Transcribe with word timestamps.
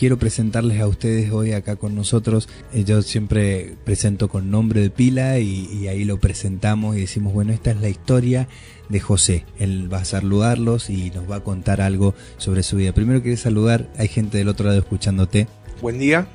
quiero 0.00 0.18
presentarles 0.18 0.80
a 0.80 0.88
ustedes 0.88 1.30
hoy 1.30 1.52
acá 1.52 1.76
con 1.76 1.94
nosotros. 1.94 2.48
Eh, 2.72 2.84
yo 2.84 3.02
siempre 3.02 3.74
presento 3.84 4.30
con 4.30 4.50
nombre 4.50 4.80
de 4.80 4.88
pila 4.88 5.38
y, 5.40 5.88
ahí 5.88 6.06
lo 6.06 6.18
presentamos 6.18 6.96
y 6.96 7.00
decimos, 7.00 7.34
bueno, 7.34 7.52
esta 7.52 7.72
es 7.72 7.82
la 7.82 7.90
historia 7.90 8.48
de 8.88 8.98
José. 8.98 9.44
Él 9.58 9.92
va 9.92 9.98
a 9.98 10.04
saludarlos 10.06 10.88
y 10.88 11.10
nos 11.10 11.30
va 11.30 11.36
a 11.36 11.40
contar 11.40 11.82
algo 11.82 12.14
sobre 12.38 12.62
su 12.62 12.76
vida. 12.76 12.94
Primero 12.94 13.20
quiero 13.20 13.36
saludar, 13.36 13.90
hay 13.98 14.08
gente 14.08 14.38
del 14.38 14.48
otro 14.48 14.68
lado 14.68 14.78
escuchándote. 14.78 15.48
Buen 15.82 15.98
día, 15.98 16.26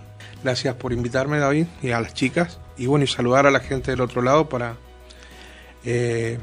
gracias 0.43 0.75
por 0.75 0.93
invitarme 0.93 1.39
David 1.39 1.65
y 1.81 1.89
a 1.89 1.99
las 1.99 2.13
chicas. 2.13 2.59
Y 2.77 2.85
bueno, 2.85 3.05
y 3.05 3.07
saludar 3.07 3.47
a 3.47 3.51
la 3.51 3.61
gente 3.61 3.89
del 3.89 4.01
otro 4.01 4.21
lado 4.21 4.47
para... 4.47 4.77
Eh, 5.85 6.37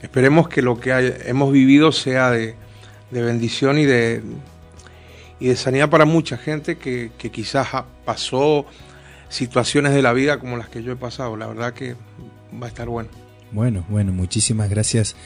esperemos 0.00 0.48
que 0.48 0.62
lo 0.62 0.78
que 0.78 0.92
hemos 1.26 1.52
vivido 1.52 1.90
sea 1.90 2.30
de 2.30 2.54
bendición 3.10 3.80
y 3.80 3.84
de, 3.84 4.22
y 5.42 5.48
de 5.48 5.56
sanidad 5.56 5.90
para 5.90 6.04
mucha 6.04 6.36
gente 6.36 6.78
que, 6.78 7.10
quizás 7.18 7.66
pasó 8.04 8.64
situaciones 9.28 9.92
de 9.92 10.00
la 10.00 10.12
vida 10.12 10.38
como 10.38 10.56
las 10.56 10.68
que 10.68 10.84
yo 10.84 10.92
he 10.92 10.96
pasado. 10.96 11.36
La 11.36 11.48
verdad 11.48 11.74
que 11.74 11.96
va 12.62 12.66
a 12.66 12.68
estar 12.68 12.88
bueno. 12.88 13.08
Bueno, 13.50 13.84
bueno, 13.88 14.12
muchísimas 14.12 14.70
gracias 14.70 15.16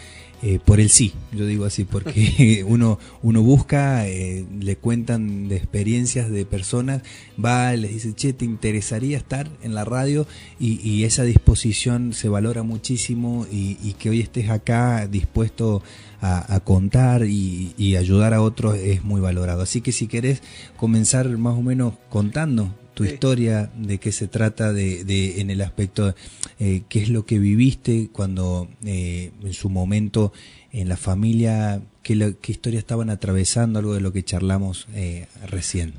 eh, 0.43 0.59
por 0.65 0.81
el 0.81 0.89
sí, 0.89 1.13
yo 1.33 1.45
digo 1.45 1.67
así, 1.67 1.85
porque 1.85 2.65
uno, 2.67 2.99
uno 3.23 3.43
busca, 3.43 4.09
eh, 4.09 4.47
le 4.59 4.77
cuentan 4.77 5.49
de 5.49 5.57
experiencias 5.57 6.31
de 6.31 6.47
personas, 6.47 7.03
va, 7.43 7.77
les 7.77 7.93
dice, 7.93 8.15
che, 8.15 8.33
¿te 8.33 8.47
interesaría 8.47 9.19
estar 9.19 9.51
en 9.63 9.75
la 9.75 9.85
radio? 9.85 10.27
Y, 10.59 11.05
esa 11.05 11.25
disposición 11.25 12.15
se 12.15 12.31
valora 12.31 12.63
muchísimo 12.63 13.47
y, 13.53 13.77
y 13.83 13.93
que 13.99 14.09
hoy 14.09 14.21
estés 14.21 14.49
acá 14.49 15.07
dispuesto 15.07 15.83
a, 16.21 16.61
contar 16.61 17.25
y, 17.25 17.97
ayudar 17.97 18.35
a 18.35 18.43
otros 18.43 18.77
es 18.77 19.05
muy 19.05 19.21
valorado. 19.21 19.63
Así 19.63 19.81
que 19.81 19.93
si 19.93 20.07
querés 20.07 20.43
comenzar 20.77 21.29
más 21.39 21.55
o 21.55 21.63
menos 21.63 21.95
contando 22.09 22.75
tu 22.95 23.05
historia, 23.05 23.71
de 23.77 23.99
qué 23.99 24.11
se 24.11 24.27
trata 24.27 24.73
de, 24.73 25.41
en 25.41 25.51
el 25.51 25.61
aspecto, 25.61 26.15
eh, 26.59 26.83
qué 26.89 27.03
es 27.03 27.11
lo 27.11 27.27
que 27.27 27.39
viviste 27.39 28.09
cuando 28.11 28.69
eh, 28.85 29.33
en 29.43 29.53
su 29.53 29.69
momento 29.69 30.33
en 30.73 30.89
la 30.89 30.97
familia, 30.97 31.83
qué, 32.03 32.37
qué 32.41 32.53
historia 32.53 32.79
estaban 32.79 33.11
atravesando, 33.11 33.79
algo 33.79 33.95
de 33.95 34.01
lo 34.01 34.13
que 34.13 34.25
charlamos 34.25 34.89
eh, 34.95 35.27
recién. 35.47 35.93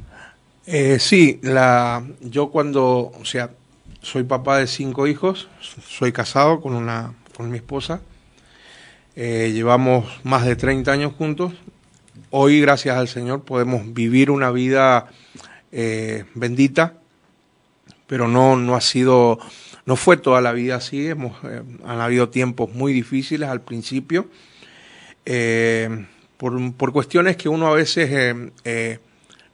sí, 0.98 1.40
la, 1.44 2.04
yo 2.22 2.50
cuando, 2.50 3.12
o 3.20 3.26
sea, 3.26 3.52
soy 4.02 4.24
papá 4.24 4.58
de 4.58 4.68
cinco 4.68 5.06
hijos, 5.06 5.50
soy 5.88 6.12
casado 6.12 6.62
con, 6.62 6.74
una, 6.74 7.14
con 7.36 7.52
mi 7.52 7.58
esposa, 7.58 8.02
eh, 9.20 9.52
llevamos 9.52 10.06
más 10.24 10.46
de 10.46 10.56
30 10.56 10.92
años 10.92 11.12
juntos. 11.18 11.52
Hoy, 12.30 12.62
gracias 12.62 12.96
al 12.96 13.08
Señor, 13.08 13.44
podemos 13.46 13.92
vivir 13.92 14.30
una 14.30 14.52
vida 14.52 15.08
eh, 15.72 16.26
bendita, 16.36 17.00
pero 18.06 18.28
no, 18.28 18.56
no 18.56 18.76
ha 18.76 18.82
sido, 18.82 19.40
no 19.88 19.96
fue 19.96 20.18
toda 20.18 20.40
la 20.40 20.52
vida 20.52 20.76
así. 20.76 21.08
Hemos, 21.08 21.36
eh, 21.46 21.64
han 21.84 22.00
habido 22.00 22.30
tiempos 22.30 22.72
muy 22.76 22.94
difíciles 22.94 23.50
al 23.50 23.62
principio, 23.62 24.30
por, 26.38 26.74
por, 26.76 26.94
cuestiones 26.94 27.38
que 27.38 27.50
uno 27.50 27.66
a 27.70 27.74
veces 27.74 28.36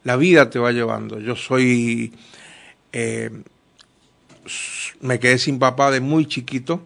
la 0.02 0.16
vida 0.16 0.50
te 0.50 0.58
va 0.58 0.72
llevando. 0.72 1.18
Yo 1.20 1.36
soy, 1.36 2.12
me 5.00 5.18
quedé 5.18 5.38
sin 5.38 5.58
papá 5.58 5.90
de 5.90 6.00
muy 6.00 6.26
chiquito 6.26 6.82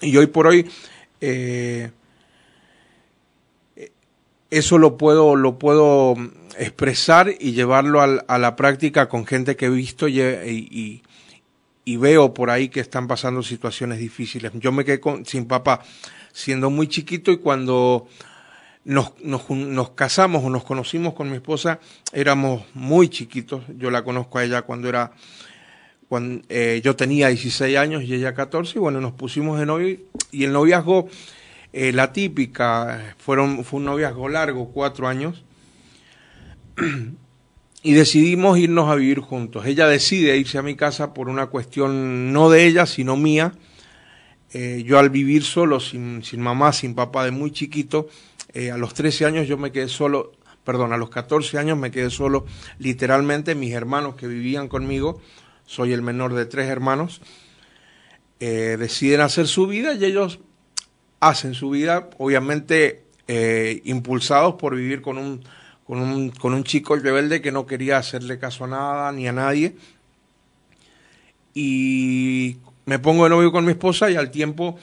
y 0.00 0.16
hoy 0.16 0.28
por 0.28 0.46
hoy 0.46 0.66
eh, 1.20 1.90
eso 4.50 4.78
lo 4.78 4.96
puedo, 4.96 5.34
lo 5.34 5.58
puedo 5.58 6.14
expresar 6.58 7.34
y 7.40 7.52
llevarlo 7.52 8.00
a 8.00 8.38
la 8.38 8.56
práctica 8.56 9.08
con 9.08 9.26
gente 9.26 9.56
que 9.56 9.66
he 9.66 9.70
visto 9.70 10.06
y, 10.06 11.02
veo 11.86 12.32
por 12.32 12.50
ahí 12.50 12.68
que 12.68 12.80
están 12.80 13.08
pasando 13.08 13.42
situaciones 13.42 13.98
difíciles. 13.98 14.52
Yo 14.54 14.70
me 14.70 14.84
quedé 14.84 15.00
sin 15.24 15.46
papá 15.46 15.82
siendo 16.32 16.70
muy 16.70 16.86
chiquito 16.86 17.32
y 17.32 17.38
cuando 17.38 18.06
nos, 18.84 19.12
nos, 19.20 19.90
casamos 19.90 20.44
o 20.44 20.50
nos 20.50 20.64
conocimos 20.64 21.14
con 21.14 21.30
mi 21.30 21.36
esposa 21.36 21.80
éramos 22.12 22.62
muy 22.74 23.08
chiquitos. 23.08 23.62
Yo 23.76 23.90
la 23.90 24.04
conozco 24.04 24.38
a 24.38 24.44
ella 24.44 24.62
cuando 24.62 24.88
era 24.88 25.12
eh, 26.48 26.80
yo 26.84 26.96
tenía 26.96 27.28
16 27.28 27.76
años 27.76 28.02
y 28.04 28.14
ella 28.14 28.34
14, 28.34 28.78
y 28.78 28.80
bueno, 28.80 29.00
nos 29.00 29.12
pusimos 29.12 29.58
de 29.58 29.66
novio 29.66 29.98
y 30.30 30.44
el 30.44 30.52
noviazgo, 30.52 31.08
eh, 31.72 31.92
la 31.92 32.12
típica, 32.12 33.16
fueron, 33.18 33.64
fue 33.64 33.78
un 33.78 33.86
noviazgo 33.86 34.28
largo, 34.28 34.70
cuatro 34.72 35.08
años, 35.08 35.44
y 37.82 37.92
decidimos 37.92 38.58
irnos 38.58 38.90
a 38.90 38.94
vivir 38.94 39.20
juntos. 39.20 39.66
Ella 39.66 39.88
decide 39.88 40.36
irse 40.36 40.58
a 40.58 40.62
mi 40.62 40.76
casa 40.76 41.14
por 41.14 41.28
una 41.28 41.46
cuestión 41.46 42.32
no 42.32 42.48
de 42.48 42.66
ella, 42.66 42.86
sino 42.86 43.16
mía. 43.16 43.52
Eh, 44.52 44.84
yo 44.86 45.00
al 45.00 45.10
vivir 45.10 45.42
solo, 45.42 45.80
sin, 45.80 46.22
sin, 46.22 46.40
mamá, 46.40 46.72
sin 46.72 46.94
papá, 46.94 47.24
de 47.24 47.32
muy 47.32 47.50
chiquito, 47.50 48.08
a 48.72 48.76
los 48.76 48.94
13 48.94 49.24
años 49.26 49.48
yo 49.48 49.58
me 49.58 49.72
quedé 49.72 49.88
solo, 49.88 50.30
perdón, 50.62 50.92
a 50.92 50.96
los 50.96 51.10
14 51.10 51.58
años 51.58 51.76
me 51.76 51.90
quedé 51.90 52.08
solo, 52.08 52.46
literalmente 52.78 53.56
mis 53.56 53.72
hermanos 53.72 54.14
que 54.14 54.28
vivían 54.28 54.68
conmigo, 54.68 55.20
soy 55.66 55.92
el 55.92 56.02
menor 56.02 56.34
de 56.34 56.46
tres 56.46 56.68
hermanos, 56.68 57.20
eh, 58.40 58.76
deciden 58.78 59.20
hacer 59.20 59.46
su 59.46 59.66
vida 59.66 59.94
y 59.94 60.04
ellos 60.04 60.40
hacen 61.20 61.54
su 61.54 61.70
vida, 61.70 62.10
obviamente 62.18 63.04
eh, 63.26 63.80
impulsados 63.84 64.54
por 64.54 64.76
vivir 64.76 65.00
con 65.00 65.18
un, 65.18 65.42
con, 65.86 65.98
un, 66.00 66.30
con 66.30 66.52
un 66.52 66.64
chico 66.64 66.96
rebelde 66.96 67.40
que 67.40 67.52
no 67.52 67.64
quería 67.66 67.98
hacerle 67.98 68.38
caso 68.38 68.64
a 68.64 68.68
nada 68.68 69.12
ni 69.12 69.26
a 69.28 69.32
nadie. 69.32 69.76
Y 71.54 72.56
me 72.84 72.98
pongo 72.98 73.24
de 73.24 73.30
novio 73.30 73.52
con 73.52 73.64
mi 73.64 73.70
esposa 73.70 74.10
y 74.10 74.16
al 74.16 74.30
tiempo, 74.30 74.78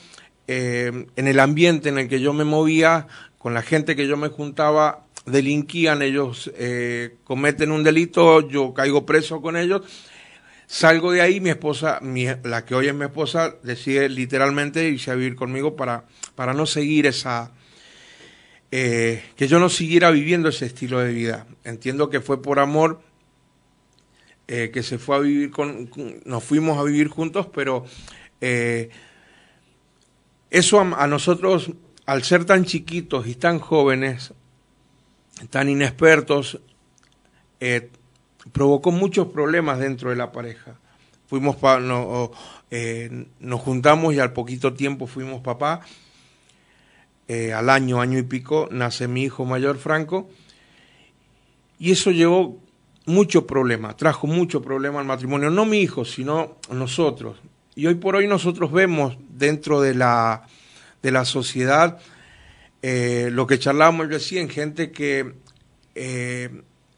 eh, 0.48 1.06
en 1.16 1.28
el 1.28 1.40
ambiente 1.40 1.90
en 1.90 2.00
el 2.00 2.08
que 2.08 2.22
yo 2.22 2.34
me 2.34 2.46
movía, 2.46 3.08
con 3.38 3.54
la 3.54 3.62
gente 3.62 3.96
que 3.96 4.08
yo 4.08 4.18
me 4.18 4.30
juntaba, 4.30 5.06
delinquían, 5.26 6.02
ellos 6.02 6.52
cometen 7.26 7.72
un 7.72 7.84
delito, 7.84 8.48
yo 8.48 8.74
caigo 8.74 9.06
preso 9.06 9.42
con 9.42 9.56
ellos 9.56 9.84
Salgo 10.72 11.12
de 11.12 11.20
ahí, 11.20 11.42
mi 11.42 11.50
esposa, 11.50 12.00
la 12.44 12.64
que 12.64 12.76
hoy 12.76 12.88
es 12.88 12.96
mi 12.96 13.04
esposa, 13.04 13.56
decide 13.62 14.08
literalmente 14.08 14.88
irse 14.88 15.12
a 15.12 15.16
vivir 15.16 15.36
conmigo 15.36 15.76
para, 15.76 16.06
para 16.34 16.54
no 16.54 16.66
seguir 16.66 17.08
esa, 17.08 17.52
eh, 18.72 19.22
que 19.36 19.50
yo 19.50 19.60
no 19.60 19.68
siguiera 19.68 20.12
viviendo 20.12 20.48
ese 20.48 20.68
estilo 20.68 21.00
de 21.00 21.12
vida. 21.12 21.46
Entiendo 21.66 22.10
que 22.10 22.22
fue 22.22 22.42
por 22.42 22.58
amor 22.58 23.02
eh, 24.48 24.72
que 24.74 24.82
se 24.82 24.98
fue 24.98 25.18
a 25.18 25.20
vivir 25.20 25.52
con, 25.52 25.92
nos 26.24 26.42
fuimos 26.42 26.78
a 26.78 26.84
vivir 26.84 27.10
juntos, 27.10 27.48
pero 27.54 27.84
eh, 28.40 28.92
eso 30.52 30.80
a, 30.80 31.06
nosotros, 31.06 31.70
al 32.06 32.24
ser 32.24 32.46
tan 32.46 32.64
chiquitos 32.64 33.28
y 33.28 33.36
tan 33.36 33.60
jóvenes, 33.60 34.34
tan 35.50 35.68
inexpertos, 35.68 36.62
provocó 38.52 38.92
muchos 38.92 39.28
problemas 39.28 39.80
dentro 39.80 40.10
de 40.10 40.16
la 40.16 40.32
pareja. 40.32 40.76
Fuimos 41.28 41.56
eh, 42.72 43.26
nos 43.40 43.62
juntamos 43.62 44.14
y 44.14 44.20
al 44.20 44.34
poquito 44.34 44.74
tiempo 44.74 45.08
fuimos 45.08 45.42
papá. 45.42 45.82
Eh, 47.28 47.54
al 47.54 47.70
año, 47.70 48.02
año 48.02 48.20
y 48.20 48.24
pico, 48.24 48.68
nace 48.72 49.08
mi 49.08 49.24
hijo 49.24 49.46
mayor 49.46 49.78
Franco. 49.78 50.30
Y 51.80 51.92
eso 51.92 52.12
llevó 52.12 52.60
mucho 53.06 53.48
problema, 53.48 53.96
trajo 53.96 54.28
mucho 54.28 54.62
problema 54.62 55.00
al 55.00 55.06
matrimonio. 55.06 55.50
No 55.50 55.66
mi 55.66 55.80
hijo, 55.80 56.04
sino 56.04 56.58
nosotros. 56.70 57.38
Y 57.76 57.88
hoy 57.88 57.96
por 57.96 58.18
hoy 58.18 58.28
nosotros 58.28 58.72
vemos 58.72 59.18
dentro 59.30 59.80
de 59.80 59.96
la, 59.96 60.46
de 61.02 61.12
la 61.12 61.24
sociedad 61.24 62.00
eh, 62.82 63.30
lo 63.32 63.46
que 63.46 63.60
charlábamos 63.60 64.08
recién, 64.08 64.50
gente 64.50 64.92
que 64.92 65.34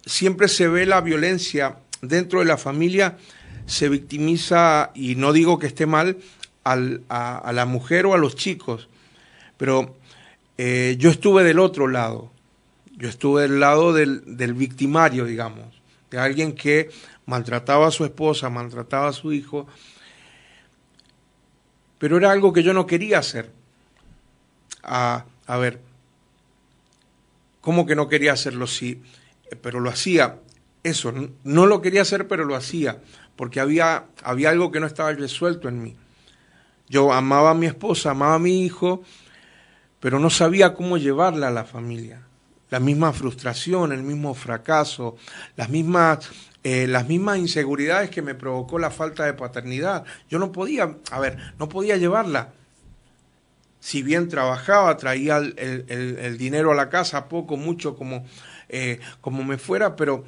siempre 0.06 0.48
se 0.48 0.68
ve 0.68 0.86
la 0.86 1.02
violencia 1.02 1.78
dentro 2.02 2.40
de 2.40 2.46
la 2.46 2.58
familia, 2.58 3.18
se 3.66 3.90
victimiza, 3.90 4.92
y 4.94 5.16
no 5.16 5.34
digo 5.34 5.60
que 5.60 5.68
esté 5.68 5.86
mal, 5.86 6.18
a, 6.64 7.52
la 7.54 7.66
mujer 7.66 8.06
o 8.06 8.14
a 8.14 8.18
los 8.18 8.36
chicos, 8.36 8.88
pero 9.58 9.98
eh, 10.58 10.96
yo 10.98 11.10
estuve 11.10 11.44
del 11.44 11.60
otro 11.60 11.88
lado, 11.88 12.32
yo 12.98 13.10
estuve 13.10 13.44
del 13.44 13.60
lado 13.60 13.94
del, 13.94 14.38
del 14.38 14.54
victimario, 14.54 15.26
digamos, 15.26 15.82
de 16.10 16.20
alguien 16.20 16.54
que 16.54 16.90
maltrataba 17.26 17.88
a 17.88 17.92
su 17.92 18.06
esposa, 18.06 18.50
maltrataba 18.50 19.10
a 19.10 19.14
su 19.14 19.34
hijo, 19.34 19.68
pero 21.98 22.18
era 22.18 22.32
algo 22.32 22.54
que 22.54 22.64
yo 22.64 22.74
no 22.74 22.86
quería 22.86 23.20
hacer. 23.20 23.52
A, 24.84 25.26
a 25.48 25.58
ver, 25.58 25.80
¿cómo 27.62 27.86
que 27.86 27.96
no 27.96 28.10
quería 28.10 28.34
hacerlo? 28.34 28.68
Si 28.68 29.02
pero 29.56 29.80
lo 29.80 29.90
hacía. 29.90 30.40
Eso, 30.84 31.14
no 31.44 31.66
lo 31.66 31.82
quería 31.82 32.02
hacer, 32.02 32.28
pero 32.28 32.44
lo 32.44 32.56
hacía, 32.56 33.00
porque 33.36 33.60
había, 33.60 34.06
había 34.24 34.50
algo 34.50 34.72
que 34.72 34.80
no 34.80 34.88
estaba 34.88 35.14
resuelto 35.14 35.70
en 35.70 35.82
mí. 35.82 35.96
Yo 36.90 37.14
amaba 37.14 37.52
a 37.52 37.56
mi 37.56 37.66
esposa, 37.66 38.12
amaba 38.12 38.36
a 38.36 38.40
mi 38.40 38.66
hijo, 38.66 39.04
pero 40.00 40.20
no 40.20 40.30
sabía 40.30 40.74
cómo 40.74 40.98
llevarla 40.98 41.48
a 41.48 41.52
la 41.52 41.64
familia. 41.64 42.28
la 42.70 42.80
misma 42.80 43.14
frustración, 43.14 43.92
el 43.92 44.02
mismo 44.02 44.34
fracaso, 44.34 45.16
las 45.56 45.70
mismas, 45.70 46.30
eh, 46.64 46.88
las 46.88 47.08
mismas 47.08 47.38
inseguridades 47.38 48.10
que 48.10 48.24
me 48.24 48.34
provocó 48.34 48.80
la 48.80 48.90
falta 48.90 49.26
de 49.26 49.34
paternidad. 49.34 50.04
Yo 50.28 50.40
no 50.40 50.52
podía, 50.52 50.98
a 51.12 51.20
ver, 51.20 51.38
no 51.60 51.70
podía 51.70 51.98
llevarla. 51.98 52.52
Si 53.80 54.02
bien 54.02 54.28
trabajaba, 54.28 54.98
traía 54.98 55.38
el, 55.38 56.38
dinero 56.40 56.72
a 56.72 56.76
la 56.76 56.90
casa, 56.90 57.30
poco, 57.30 57.58
mucho, 57.58 57.96
como, 57.96 58.26
eh, 58.70 59.00
como 59.22 59.44
me 59.44 59.58
fuera, 59.58 59.96
pero 59.96 60.24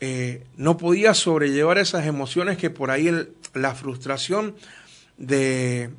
eh, 0.00 0.44
no 0.56 0.76
podía 0.76 1.14
sobrellevar 1.14 1.78
esas 1.78 2.06
emociones 2.06 2.58
que 2.58 2.70
por 2.70 2.90
ahí 2.90 3.10
la 3.54 3.74
frustración 3.74 4.54
de, 5.16 5.90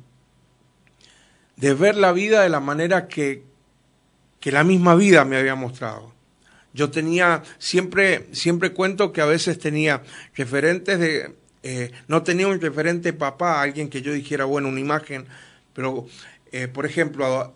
de 1.56 1.74
ver 1.74 1.96
la 1.96 2.12
vida 2.12 2.42
de 2.42 2.48
la 2.48 2.60
manera 2.60 3.08
que, 3.08 3.44
que 4.40 4.52
la 4.52 4.64
misma 4.64 4.94
vida 4.94 5.24
me 5.24 5.36
había 5.36 5.54
mostrado. 5.54 6.12
Yo 6.74 6.90
tenía, 6.90 7.42
siempre, 7.58 8.28
siempre 8.32 8.72
cuento 8.72 9.12
que 9.12 9.20
a 9.20 9.26
veces 9.26 9.58
tenía 9.58 10.02
referentes 10.34 10.98
de, 10.98 11.34
eh, 11.62 11.92
no 12.08 12.22
tenía 12.22 12.48
un 12.48 12.60
referente 12.60 13.12
papá, 13.12 13.60
alguien 13.60 13.90
que 13.90 14.02
yo 14.02 14.12
dijera, 14.12 14.46
bueno, 14.46 14.68
una 14.68 14.80
imagen, 14.80 15.26
pero, 15.74 16.06
por 16.72 16.86
ejemplo, 16.86 17.54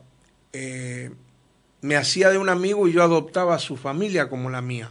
me 1.87 1.97
hacía 1.97 2.31
de 2.31 2.39
un 2.39 2.49
amigo 2.49 2.89
y 2.89 2.93
yo 2.93 3.03
adoptaba 3.03 3.55
a 3.55 3.59
su 3.59 3.77
familia 3.77 4.29
como 4.29 4.51
la 4.51 4.61
mía. 4.61 4.91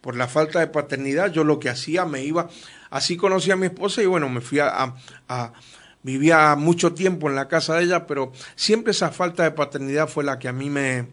Por 0.00 0.16
la 0.16 0.26
falta 0.26 0.58
de 0.60 0.66
paternidad, 0.66 1.30
yo 1.30 1.44
lo 1.44 1.60
que 1.60 1.68
hacía, 1.68 2.04
me 2.04 2.24
iba, 2.24 2.48
así 2.90 3.16
conocí 3.16 3.50
a 3.50 3.56
mi 3.56 3.66
esposa 3.66 4.02
y 4.02 4.06
bueno, 4.06 4.28
me 4.28 4.40
fui 4.40 4.58
a 4.58 4.94
vivía 6.02 6.54
mucho 6.56 6.94
tiempo 6.94 7.28
en 7.28 7.36
la 7.36 7.48
casa 7.48 7.76
de 7.76 7.84
ella, 7.84 8.06
pero 8.06 8.32
siempre 8.56 8.90
esa 8.90 9.10
falta 9.10 9.44
de 9.44 9.52
paternidad 9.52 10.08
fue 10.08 10.24
la 10.24 10.38
que 10.38 10.48
a 10.48 10.52
mí 10.52 10.68
me, 10.68 11.06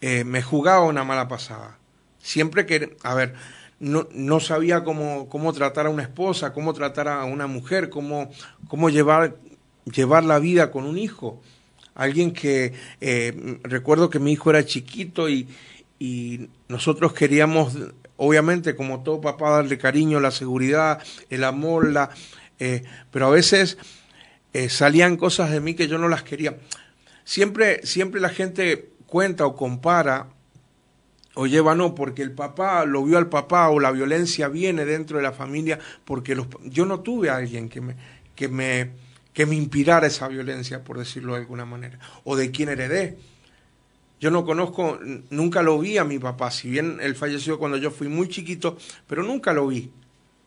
eh, 0.00 0.24
me 0.24 0.42
jugaba 0.42 0.84
una 0.84 1.04
mala 1.04 1.28
pasada. 1.28 1.78
Siempre 2.18 2.66
que, 2.66 2.96
a 3.02 3.14
ver, 3.14 3.34
no, 3.78 4.08
no 4.12 4.40
sabía 4.40 4.84
cómo, 4.84 5.28
cómo 5.28 5.52
tratar 5.52 5.86
a 5.86 5.90
una 5.90 6.02
esposa, 6.02 6.52
cómo 6.52 6.72
tratar 6.72 7.08
a 7.08 7.24
una 7.24 7.46
mujer, 7.46 7.90
cómo, 7.90 8.30
cómo 8.68 8.90
llevar, 8.90 9.36
llevar 9.84 10.24
la 10.24 10.38
vida 10.38 10.70
con 10.70 10.84
un 10.84 10.98
hijo. 10.98 11.42
Alguien 11.94 12.32
que, 12.32 12.72
eh, 13.00 13.58
recuerdo 13.62 14.10
que 14.10 14.18
mi 14.18 14.32
hijo 14.32 14.50
era 14.50 14.64
chiquito 14.64 15.28
y, 15.28 15.46
y 15.98 16.48
nosotros 16.68 17.12
queríamos, 17.12 17.76
obviamente, 18.16 18.74
como 18.74 19.02
todo 19.02 19.20
papá, 19.20 19.50
darle 19.50 19.78
cariño, 19.78 20.20
la 20.20 20.30
seguridad, 20.30 21.02
el 21.30 21.44
amor, 21.44 21.92
la, 21.92 22.10
eh, 22.58 22.84
pero 23.10 23.26
a 23.26 23.30
veces 23.30 23.76
eh, 24.52 24.68
salían 24.68 25.16
cosas 25.16 25.50
de 25.50 25.60
mí 25.60 25.74
que 25.74 25.88
yo 25.88 25.98
no 25.98 26.08
las 26.08 26.22
quería. 26.22 26.58
Siempre, 27.24 27.84
siempre 27.84 28.20
la 28.20 28.28
gente 28.28 28.90
cuenta 29.06 29.46
o 29.46 29.56
compara 29.56 30.28
o 31.34 31.46
lleva 31.46 31.74
no, 31.74 31.94
porque 31.94 32.22
el 32.22 32.32
papá 32.32 32.84
lo 32.84 33.04
vio 33.04 33.18
al 33.18 33.28
papá 33.28 33.68
o 33.70 33.80
la 33.80 33.90
violencia 33.90 34.48
viene 34.48 34.84
dentro 34.84 35.16
de 35.16 35.22
la 35.22 35.32
familia, 35.32 35.78
porque 36.04 36.34
los, 36.34 36.46
yo 36.64 36.84
no 36.84 37.00
tuve 37.00 37.30
a 37.30 37.36
alguien 37.36 37.68
que 37.68 37.80
me, 37.80 37.96
que, 38.34 38.48
me, 38.48 38.90
que 39.32 39.46
me 39.46 39.56
inspirara 39.56 40.06
esa 40.06 40.28
violencia, 40.28 40.84
por 40.84 40.98
decirlo 40.98 41.34
de 41.34 41.40
alguna 41.40 41.64
manera, 41.64 41.98
o 42.24 42.36
de 42.36 42.50
quién 42.50 42.68
heredé. 42.68 43.18
Yo 44.20 44.30
no 44.30 44.44
conozco, 44.44 45.00
nunca 45.30 45.62
lo 45.62 45.78
vi 45.78 45.98
a 45.98 46.04
mi 46.04 46.18
papá, 46.18 46.50
si 46.50 46.70
bien 46.70 46.98
él 47.00 47.16
falleció 47.16 47.58
cuando 47.58 47.76
yo 47.76 47.90
fui 47.90 48.08
muy 48.08 48.28
chiquito, 48.28 48.76
pero 49.06 49.22
nunca 49.22 49.52
lo 49.52 49.66
vi. 49.66 49.90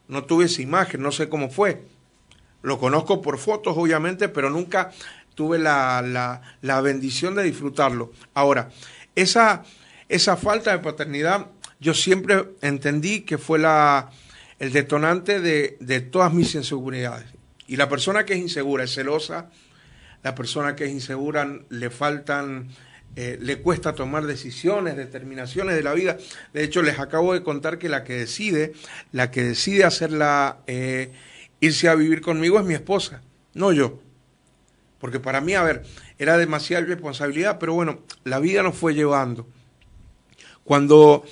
No 0.07 0.23
tuve 0.23 0.45
esa 0.45 0.61
imagen, 0.61 1.01
no 1.01 1.11
sé 1.11 1.27
cómo 1.27 1.49
fue. 1.49 1.83
Lo 2.61 2.79
conozco 2.79 3.21
por 3.21 3.37
fotos, 3.37 3.75
obviamente, 3.77 4.29
pero 4.29 4.49
nunca 4.49 4.91
tuve 5.35 5.59
la, 5.59 6.41
la, 6.61 6.81
bendición 6.81 7.35
de 7.35 7.43
disfrutarlo. 7.43 8.11
Ahora, 8.33 8.69
esa, 9.15 9.63
esa 10.09 10.37
falta 10.37 10.71
de 10.71 10.79
paternidad, 10.79 11.47
yo 11.79 11.93
siempre 11.93 12.45
entendí 12.61 13.21
que 13.21 13.37
fue 13.37 13.59
la, 13.59 14.09
el 14.59 14.71
detonante 14.71 15.41
de, 15.41 15.77
de 15.79 16.01
todas 16.01 16.33
mis 16.33 16.55
inseguridades. 16.55 17.34
Y 17.67 17.77
la 17.77 17.89
persona 17.89 18.25
que 18.25 18.33
es 18.33 18.39
insegura 18.39 18.83
es 18.83 18.93
celosa, 18.93 19.49
la 20.23 20.35
persona 20.35 20.75
que 20.75 20.85
es 20.85 20.91
insegura 20.91 21.47
le 21.69 21.89
faltan, 21.89 22.69
eh, 23.15 23.37
le 23.39 23.61
cuesta 23.61 23.93
tomar 23.93 24.25
decisiones, 24.25 24.97
determinaciones 24.97 25.75
de 25.75 25.83
la 25.83 25.93
vida. 25.93 26.17
De 26.53 26.63
hecho, 26.63 26.81
les 26.81 26.99
acabo 26.99 27.33
de 27.33 27.43
contar 27.43 27.77
que 27.77 27.89
la 27.89 28.03
que 28.03 28.13
decide, 28.13 28.73
la 29.11 29.31
que 29.31 29.43
decide 29.43 29.83
hacerla 29.83 30.59
eh, 30.67 31.11
irse 31.59 31.89
a 31.89 31.95
vivir 31.95 32.21
conmigo 32.21 32.59
es 32.59 32.65
mi 32.65 32.73
esposa, 32.73 33.21
no 33.53 33.71
yo. 33.71 33.99
Porque 34.99 35.19
para 35.19 35.41
mí, 35.41 35.53
a 35.53 35.63
ver, 35.63 35.83
era 36.17 36.37
demasiada 36.37 36.85
responsabilidad, 36.85 37.59
pero 37.59 37.73
bueno, 37.73 37.99
la 38.23 38.39
vida 38.39 38.63
nos 38.63 38.75
fue 38.75 38.93
llevando. 38.93 39.47
Cuando 40.63 41.23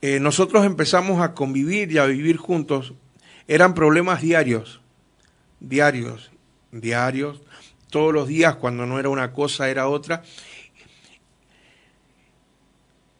eh, 0.00 0.20
nosotros 0.20 0.64
empezamos 0.64 1.20
a 1.20 1.34
convivir 1.34 1.92
y 1.92 1.98
a 1.98 2.06
vivir 2.06 2.38
juntos, 2.38 2.94
eran 3.46 3.74
problemas 3.74 4.22
diarios, 4.22 4.80
diarios, 5.60 6.30
diarios, 6.72 7.40
todos 7.90 8.12
los 8.12 8.28
días, 8.28 8.56
cuando 8.56 8.86
no 8.86 8.98
era 8.98 9.08
una 9.08 9.32
cosa, 9.32 9.68
era 9.68 9.88
otra. 9.88 10.22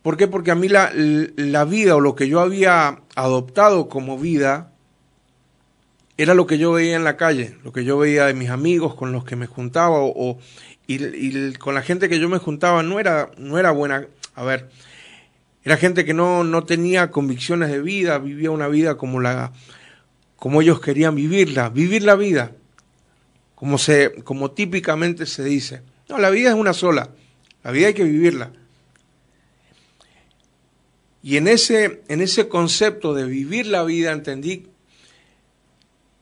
¿Por 0.03 0.17
qué? 0.17 0.27
Porque 0.27 0.51
a 0.51 0.55
mí 0.55 0.69
la, 0.69 0.91
la 0.95 1.65
vida 1.65 1.97
o 1.97 2.01
lo 2.01 2.15
que 2.15 2.29
yo 2.29 2.41
había 2.41 3.03
adoptado 3.15 3.89
como 3.89 4.19
vida 4.19 4.73
era 6.17 6.35
lo 6.35 6.47
que 6.47 6.59
yo 6.59 6.73
veía 6.73 6.97
en 6.97 7.05
la 7.05 7.17
calle, 7.17 7.57
lo 7.65 7.73
que 7.73 7.85
yo 7.85 7.99
veía 7.99 8.27
de 8.27 8.35
mis 8.35 8.51
amigos 8.51 8.95
con 8.95 9.11
los 9.13 9.25
que 9.25 9.37
me 9.37 9.47
juntaba 9.47 9.97
o, 10.01 10.39
y, 10.87 11.53
con 11.55 11.75
la 11.75 11.83
gente 11.83 12.09
que 12.09 12.19
yo 12.19 12.29
me 12.29 12.39
juntaba 12.39 12.83
no 12.83 13.01
era, 13.01 13.31
no 13.39 13.59
era 13.59 13.71
buena. 13.71 14.07
A 14.35 14.45
ver, 14.45 14.69
era 15.65 15.77
gente 15.77 16.05
que 16.05 16.15
no, 16.15 16.45
no 16.45 16.65
tenía 16.65 17.11
convicciones 17.11 17.71
de 17.71 17.81
vida, 17.81 18.19
vivía 18.19 18.51
una 18.51 18.69
vida 18.69 18.97
como, 18.97 19.21
la, 19.21 19.53
como 20.41 20.63
ellos 20.63 20.81
querían 20.81 21.15
vivirla, 21.15 21.69
vivir 21.69 22.03
la 22.03 22.17
vida, 22.17 22.53
como, 23.55 23.77
se, 23.77 24.23
como 24.25 24.53
típicamente 24.53 25.27
se 25.27 25.45
dice. 25.45 25.83
No, 26.09 26.19
la 26.19 26.31
vida 26.31 26.49
es 26.49 26.55
una 26.57 26.73
sola, 26.73 27.11
la 27.63 27.71
vida 27.71 27.89
hay 27.89 27.95
que 27.95 28.05
vivirla. 28.05 28.51
Y 31.23 31.37
en 31.37 31.47
ese, 31.47 32.01
en 32.09 32.23
ese 32.23 32.49
concepto 32.49 33.13
de 33.13 33.27
vivir 33.27 33.67
la 33.67 33.85
vida 33.85 34.13
entendí 34.13 34.67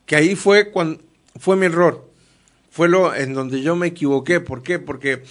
que 0.05 0.17
ahí 0.17 0.35
fue 0.35 0.69
cuando 0.69 1.01
fue 1.39 1.55
mi 1.55 1.67
error, 1.67 2.11
fue 2.69 2.89
lo 2.89 3.15
en 3.15 3.33
donde 3.33 3.61
yo 3.61 3.77
me 3.77 3.87
equivoqué. 3.87 4.41
¿Por 4.41 4.63
qué? 4.63 4.79
Porque 4.79 5.23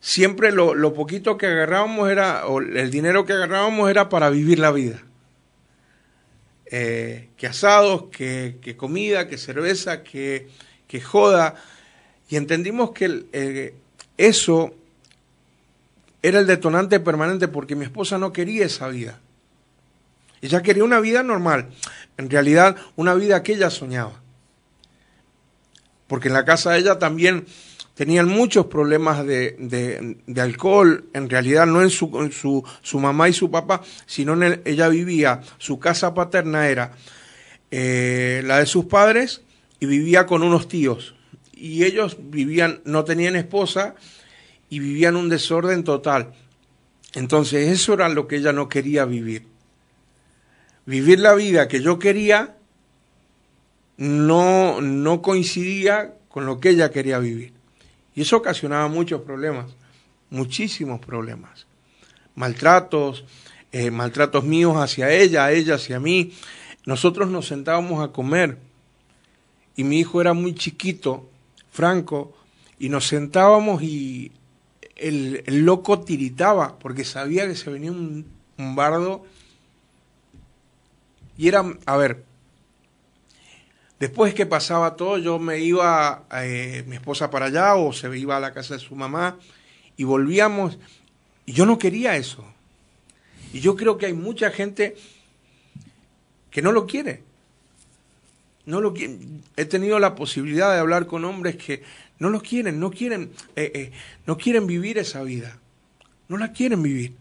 siempre 0.00 0.50
lo, 0.50 0.94
poquito 0.94 1.36
que 1.36 1.44
agarrábamos 1.44 2.10
era, 2.10 2.46
o 2.46 2.60
el 2.60 2.90
dinero 2.90 3.26
que 3.26 3.34
agarrábamos 3.34 3.90
era 3.90 4.08
para 4.08 4.30
vivir 4.30 4.58
la 4.58 4.72
vida. 4.72 5.02
Eh, 6.76 7.28
que 7.36 7.46
asados, 7.46 8.06
que, 8.10 8.74
comida, 8.76 9.28
que 9.28 9.38
cerveza, 9.38 10.02
que, 10.02 10.48
joda. 11.04 11.54
Y 12.28 12.34
entendimos 12.34 12.90
que 12.90 13.26
eh, 13.32 13.76
eso 14.16 14.74
era 16.20 16.40
el 16.40 16.48
detonante 16.48 16.98
permanente 16.98 17.46
porque 17.46 17.76
mi 17.76 17.84
esposa 17.84 18.18
no 18.18 18.32
quería 18.32 18.66
esa 18.66 18.88
vida. 18.88 19.20
Ella 20.42 20.62
quería 20.62 20.82
una 20.82 20.98
vida 20.98 21.22
normal 21.22 21.68
en 22.18 22.28
realidad 22.28 22.76
una 22.96 23.14
vida 23.14 23.44
que 23.44 23.52
ella 23.52 23.70
soñaba. 23.70 24.20
Porque 26.08 26.26
en 26.26 26.34
la 26.34 26.44
casa 26.44 26.72
de 26.72 26.80
ella 26.80 26.98
también 26.98 27.46
tenían 27.94 28.28
muchos 28.28 28.66
problemas 28.66 29.24
de, 29.26 30.16
alcohol, 30.36 31.04
en 31.14 31.30
realidad 31.30 31.66
no 31.66 31.82
en 31.82 31.90
su, 31.90 32.64
su, 32.82 33.00
mamá 33.00 33.28
y 33.28 33.32
su 33.32 33.50
papá, 33.50 33.82
sino 34.06 34.32
en 34.42 34.62
ella 34.64 34.88
vivía, 34.88 35.40
su 35.58 35.78
casa 35.78 36.14
paterna 36.14 36.68
era 36.68 36.92
eh, 37.70 38.42
la 38.44 38.58
de 38.58 38.66
sus 38.66 38.86
padres 38.86 39.42
y 39.80 39.86
vivía 39.86 40.26
con 40.26 40.42
unos 40.42 40.68
tíos. 40.68 41.14
Y 41.52 41.84
ellos 41.84 42.16
vivían, 42.20 42.80
no 42.84 43.04
tenían 43.04 43.36
esposa 43.36 43.94
y 44.68 44.80
vivían 44.80 45.16
un 45.16 45.28
desorden 45.28 45.84
total. 45.84 46.34
Entonces 47.14 47.70
eso 47.70 47.94
era 47.94 48.08
lo 48.08 48.26
que 48.26 48.36
ella 48.36 48.52
no 48.52 48.68
quería 48.68 49.04
vivir 49.04 49.54
vivir 50.86 51.20
la 51.20 51.34
vida 51.34 51.68
que 51.68 51.80
yo 51.80 51.98
quería 51.98 52.56
no, 53.96 54.80
no 54.80 55.22
coincidía 55.22 56.14
con 56.28 56.46
lo 56.46 56.58
que 56.58 56.70
ella 56.70 56.90
quería 56.90 57.18
vivir. 57.18 57.53
Y 58.14 58.22
eso 58.22 58.36
ocasionaba 58.36 58.88
muchos 58.88 59.22
problemas, 59.22 59.74
muchísimos 60.30 61.00
problemas. 61.00 61.66
Maltratos, 62.34 63.24
eh, 63.72 63.90
maltratos 63.90 64.44
míos 64.44 64.76
hacia 64.76 65.10
ella, 65.10 65.50
ella 65.50 65.74
hacia 65.74 66.00
mí. 66.00 66.32
Nosotros 66.86 67.28
nos 67.28 67.46
sentábamos 67.46 68.02
a 68.02 68.12
comer 68.12 68.58
y 69.76 69.84
mi 69.84 69.98
hijo 70.00 70.20
era 70.20 70.32
muy 70.32 70.54
chiquito, 70.54 71.28
Franco, 71.70 72.36
y 72.78 72.88
nos 72.88 73.06
sentábamos 73.06 73.82
y 73.82 74.32
el, 74.96 75.42
loco 75.46 76.00
tiritaba 76.00 76.78
porque 76.78 77.04
sabía 77.04 77.46
que 77.48 77.56
se 77.56 77.70
venía 77.70 77.90
un 77.90 78.26
bardo 78.76 79.24
y 81.36 81.48
era, 81.48 81.64
a 81.86 81.96
ver, 81.96 82.24
después 83.98 84.34
que 84.34 84.46
pasaba 84.46 84.96
todo, 84.96 85.18
yo 85.18 85.38
me 85.38 85.58
iba, 85.60 86.24
eh, 86.32 86.84
mi 86.86 86.96
esposa 86.96 87.30
para 87.30 87.46
allá 87.46 87.74
o 87.74 87.92
se 87.92 88.16
iba 88.18 88.36
a 88.36 88.40
la 88.40 88.52
casa 88.52 88.74
de 88.74 88.80
su 88.80 88.94
mamá 88.94 89.38
y 89.96 90.04
volvíamos 90.04 90.78
Y 91.46 91.52
yo 91.52 91.66
no 91.66 91.78
quería 91.78 92.16
eso. 92.16 92.44
Y 93.52 93.60
yo 93.60 93.76
creo 93.76 93.98
que 93.98 94.06
hay 94.06 94.14
mucha 94.14 94.50
gente 94.50 94.96
que 96.50 96.62
no 96.62 96.72
lo 96.72 96.86
quiere. 96.86 97.22
No 98.66 98.80
lo 98.80 98.94
He 99.56 99.64
tenido 99.66 99.98
la 99.98 100.14
posibilidad 100.14 100.72
de 100.72 100.80
hablar 100.80 101.06
con 101.06 101.24
hombres 101.24 101.56
que 101.56 101.82
no 102.18 102.30
lo 102.30 102.40
quieren, 102.40 102.80
no 102.80 102.90
quieren, 102.90 103.30
eh, 103.56 103.70
eh, 103.74 103.92
no 104.26 104.38
quieren 104.38 104.66
vivir 104.66 104.96
esa 104.98 105.22
vida. 105.22 105.58
No 106.28 106.38
la 106.38 106.52
quieren 106.52 106.82
vivir. 106.82 107.12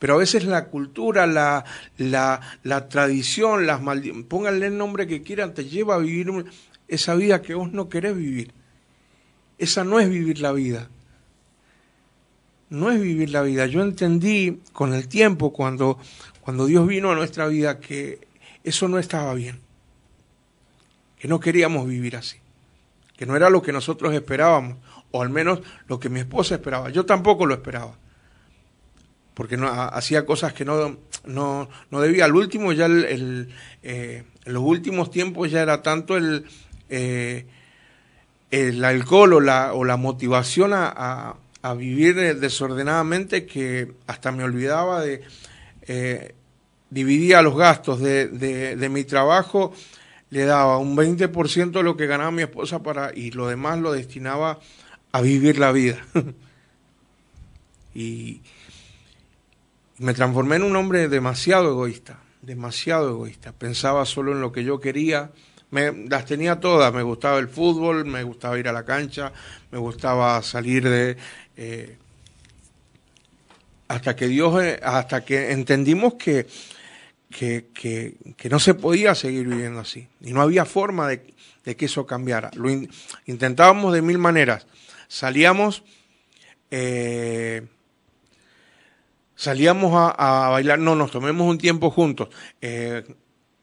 Pero 0.00 0.14
a 0.14 0.16
veces 0.16 0.44
la 0.44 0.64
cultura, 0.68 1.26
la, 1.26 1.64
la, 1.98 2.88
tradición, 2.88 3.66
las 3.66 3.82
maldiciones, 3.82 4.24
pónganle 4.24 4.68
el 4.68 4.78
nombre 4.78 5.06
que 5.06 5.22
quieran, 5.22 5.52
te 5.52 5.66
lleva 5.66 5.94
a 5.94 5.98
vivir 5.98 6.46
esa 6.88 7.14
vida 7.14 7.42
que 7.42 7.54
vos 7.54 7.70
no 7.70 7.90
querés 7.90 8.16
vivir. 8.16 8.54
Esa 9.58 9.84
no 9.84 10.00
es 10.00 10.08
vivir 10.08 10.40
la 10.40 10.52
vida. 10.52 10.88
No 12.70 12.90
es 12.90 12.98
vivir 12.98 13.28
la 13.28 13.42
vida. 13.42 13.66
Yo 13.66 13.82
entendí 13.82 14.62
con 14.72 14.94
el 14.94 15.06
tiempo, 15.06 15.52
cuando, 15.52 15.98
cuando 16.40 16.64
Dios 16.64 16.88
vino 16.88 17.10
a 17.10 17.14
nuestra 17.14 17.46
vida, 17.46 17.78
que 17.78 18.26
eso 18.64 18.88
no 18.88 18.98
estaba 18.98 19.34
bien. 19.34 19.60
Que 21.18 21.28
no 21.28 21.40
queríamos 21.40 21.86
vivir 21.86 22.16
así. 22.16 22.38
Que 23.18 23.26
no 23.26 23.36
era 23.36 23.50
lo 23.50 23.60
que 23.60 23.70
nosotros 23.70 24.14
esperábamos. 24.14 24.78
O 25.10 25.20
al 25.20 25.28
menos 25.28 25.60
lo 25.88 26.00
que 26.00 26.08
mi 26.08 26.20
esposa 26.20 26.54
esperaba. 26.54 26.88
Yo 26.88 27.04
tampoco 27.04 27.44
lo 27.44 27.52
esperaba 27.52 27.98
porque 29.40 29.56
hacía 29.58 30.26
cosas 30.26 30.52
que 30.52 30.66
no, 30.66 30.98
no, 31.24 31.70
no 31.90 32.00
debía. 32.02 32.26
Al 32.26 32.36
último, 32.36 32.74
ya 32.74 32.84
el, 32.84 33.48
eh, 33.82 34.24
en 34.44 34.52
los 34.52 34.62
últimos 34.62 35.10
tiempos 35.10 35.50
ya 35.50 35.62
era 35.62 35.80
tanto 35.80 36.18
el, 36.18 36.44
eh, 36.90 37.46
el 38.50 38.84
alcohol 38.84 39.32
o 39.32 39.40
la, 39.40 39.96
motivación 39.96 40.74
a, 40.74 41.36
a, 41.62 41.74
vivir 41.74 42.16
desordenadamente 42.38 43.46
que 43.46 43.94
hasta 44.06 44.30
me 44.30 44.44
olvidaba 44.44 45.00
de... 45.00 45.22
Eh, 45.88 46.34
dividía 46.90 47.40
los 47.40 47.56
gastos 47.56 47.98
de, 47.98 48.28
de, 48.28 48.76
de, 48.76 48.88
mi 48.90 49.04
trabajo, 49.04 49.72
le 50.28 50.44
daba 50.44 50.76
un 50.76 50.94
20% 50.94 51.70
de 51.70 51.82
lo 51.82 51.96
que 51.96 52.06
ganaba 52.06 52.30
mi 52.30 52.42
esposa 52.42 52.82
para, 52.82 53.16
y 53.16 53.30
lo 53.30 53.48
demás 53.48 53.78
lo 53.78 53.92
destinaba 53.92 54.58
a 55.12 55.20
vivir 55.22 55.58
la 55.58 55.72
vida. 55.72 55.96
y, 57.94 58.42
me 60.00 60.14
transformé 60.14 60.56
en 60.56 60.62
un 60.62 60.74
hombre 60.76 61.08
demasiado 61.08 61.72
egoísta, 61.72 62.20
demasiado 62.40 63.10
egoísta. 63.10 63.52
Pensaba 63.52 64.06
solo 64.06 64.32
en 64.32 64.40
lo 64.40 64.50
que 64.50 64.64
yo 64.64 64.80
quería. 64.80 65.30
Me, 65.70 65.92
las 66.08 66.24
tenía 66.24 66.58
todas. 66.58 66.92
Me 66.94 67.02
gustaba 67.02 67.38
el 67.38 67.48
fútbol, 67.48 68.06
me 68.06 68.22
gustaba 68.22 68.58
ir 68.58 68.66
a 68.66 68.72
la 68.72 68.86
cancha, 68.86 69.30
me 69.70 69.78
gustaba 69.78 70.42
salir 70.42 70.88
de... 70.88 71.18
Eh, 71.54 71.98
hasta 73.88 74.16
que 74.16 74.26
Dios, 74.26 74.62
eh, 74.62 74.80
hasta 74.82 75.22
que 75.22 75.52
entendimos 75.52 76.14
que, 76.14 76.46
que, 77.28 77.66
que, 77.74 78.48
no 78.48 78.58
se 78.58 78.72
podía 78.72 79.14
seguir 79.14 79.46
viviendo 79.48 79.80
así. 79.80 80.08
Y 80.22 80.32
no 80.32 80.40
había 80.40 80.64
forma 80.64 81.08
de, 81.08 81.34
que 81.76 81.84
eso 81.84 82.06
cambiara. 82.06 82.50
Lo 82.54 82.70
intentábamos 83.26 83.92
de 83.92 84.00
mil 84.00 84.16
maneras. 84.16 84.66
Salíamos... 85.08 85.82
Eh, 86.70 87.66
salíamos 89.40 89.92
a, 89.94 90.50
bailar, 90.50 90.78
no, 90.78 90.94
nos 90.94 91.10
tomemos 91.10 91.48
un 91.48 91.56
tiempo 91.56 91.90
juntos, 91.90 92.28
eh, 92.60 93.02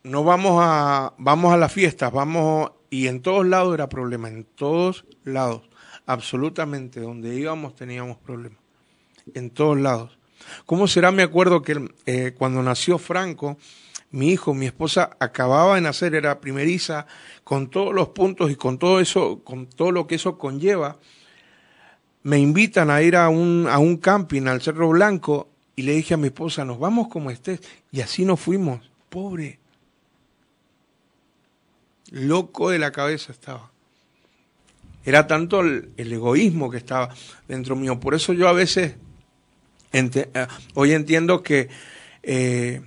no 0.02 0.24
vamos 0.24 0.60
a, 0.60 1.14
vamos 1.20 1.54
a 1.54 1.58
las 1.58 1.72
fiestas, 1.72 2.12
vamos, 2.12 2.72
y 2.90 3.06
en 3.06 3.22
todos 3.22 3.46
lados 3.46 3.76
era 3.76 3.88
problema, 3.88 4.28
en 4.28 4.44
todos 4.44 5.06
lados, 5.24 5.70
absolutamente, 6.08 7.00
donde 7.00 7.36
íbamos 7.36 7.76
teníamos 7.76 8.18
problemas, 8.18 8.58
en 9.36 9.52
todos 9.52 9.78
lados. 9.78 10.18
¿Cómo 10.66 10.88
será? 10.88 11.12
Me 11.12 11.22
acuerdo 11.22 11.62
que 11.62 11.88
eh, 12.08 12.34
cuando 12.36 12.64
nació 12.64 12.98
Franco, 12.98 13.58
mi 14.10 14.30
hijo, 14.30 14.56
mi 14.56 14.66
esposa 14.66 15.16
acababa 15.20 15.76
de 15.76 15.82
nacer, 15.82 16.16
era 16.16 16.42
primeriza, 16.42 17.06
con 17.44 17.70
todos 17.70 17.94
los 17.94 18.10
puntos 18.10 18.50
y 18.50 18.56
con 18.56 18.80
todo 18.80 19.00
eso, 19.00 19.44
con 19.44 19.68
todo 19.68 19.92
lo 19.92 20.08
que 20.08 20.16
eso 20.16 20.40
conlleva, 20.40 20.98
me 22.24 22.40
invitan 22.40 22.90
a 22.90 23.04
ir 23.04 23.16
a 23.16 23.30
un, 23.30 23.68
a 23.70 23.78
un 23.78 23.98
camping 23.98 24.48
al 24.48 24.60
Cerro 24.60 24.90
Blanco 24.90 25.50
y 25.78 25.84
le 25.84 25.94
dije 25.94 26.16
a 26.16 26.18
mi 26.18 26.28
esposa, 26.28 26.66
nos 26.66 26.80
vamos 26.80 27.08
como 27.08 27.30
estés. 27.30 27.62
Y 27.92 28.02
así 28.02 28.26
nos 28.26 28.40
fuimos. 28.40 28.90
Pobre. 29.10 29.60
Loco 32.10 32.72
de 32.72 32.80
la 32.80 32.92
cabeza 32.92 33.32
estaba. 33.32 33.72
Era 35.06 35.28
tanto 35.28 35.62
el, 35.62 35.94
egoísmo 35.96 36.72
que 36.72 36.78
estaba 36.78 37.14
dentro 37.48 37.76
mío. 37.76 38.00
Por 38.00 38.16
eso 38.16 38.34
yo 38.34 38.48
a 38.48 38.54
veces, 38.54 38.96
eh, 39.94 40.48
hoy 40.74 40.94
entiendo 40.94 41.44
que, 41.44 41.70
eh, 42.24 42.82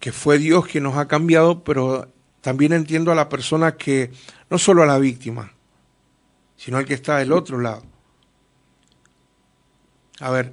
que 0.00 0.10
fue 0.10 0.38
Dios 0.38 0.66
quien 0.66 0.82
nos 0.82 0.96
ha 0.96 1.06
cambiado, 1.06 1.62
pero 1.62 2.12
también 2.40 2.72
entiendo 2.72 3.12
a 3.12 3.14
la 3.14 3.28
persona 3.28 3.76
que, 3.76 4.10
no 4.50 4.58
solo 4.58 4.82
a 4.82 4.86
la 4.86 4.98
víctima, 4.98 5.52
sino 6.56 6.78
al 6.78 6.84
que 6.84 6.94
está 6.94 7.18
del 7.18 7.32
otro 7.32 7.60
lado. 7.60 7.84
A 10.18 10.30
ver, 10.30 10.52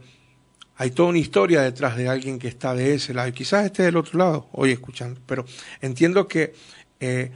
hay 0.82 0.90
toda 0.90 1.10
una 1.10 1.20
historia 1.20 1.62
detrás 1.62 1.96
de 1.96 2.10
alguien 2.10 2.40
que 2.40 2.48
está 2.48 2.74
de 2.74 2.96
ese 2.96 3.14
lado 3.14 3.28
y 3.28 3.34
quizás 3.34 3.66
esté 3.66 3.84
del 3.84 3.98
otro 3.98 4.18
lado 4.18 4.48
hoy 4.52 4.72
escuchando, 4.72 5.22
pero 5.28 5.46
entiendo 5.80 6.28
que 6.28 6.54
eh, 7.00 7.30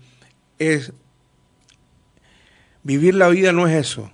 es 0.58 0.94
vivir 2.82 3.14
la 3.14 3.28
vida 3.28 3.54
no 3.54 3.68
es 3.68 3.76
eso, 3.76 4.10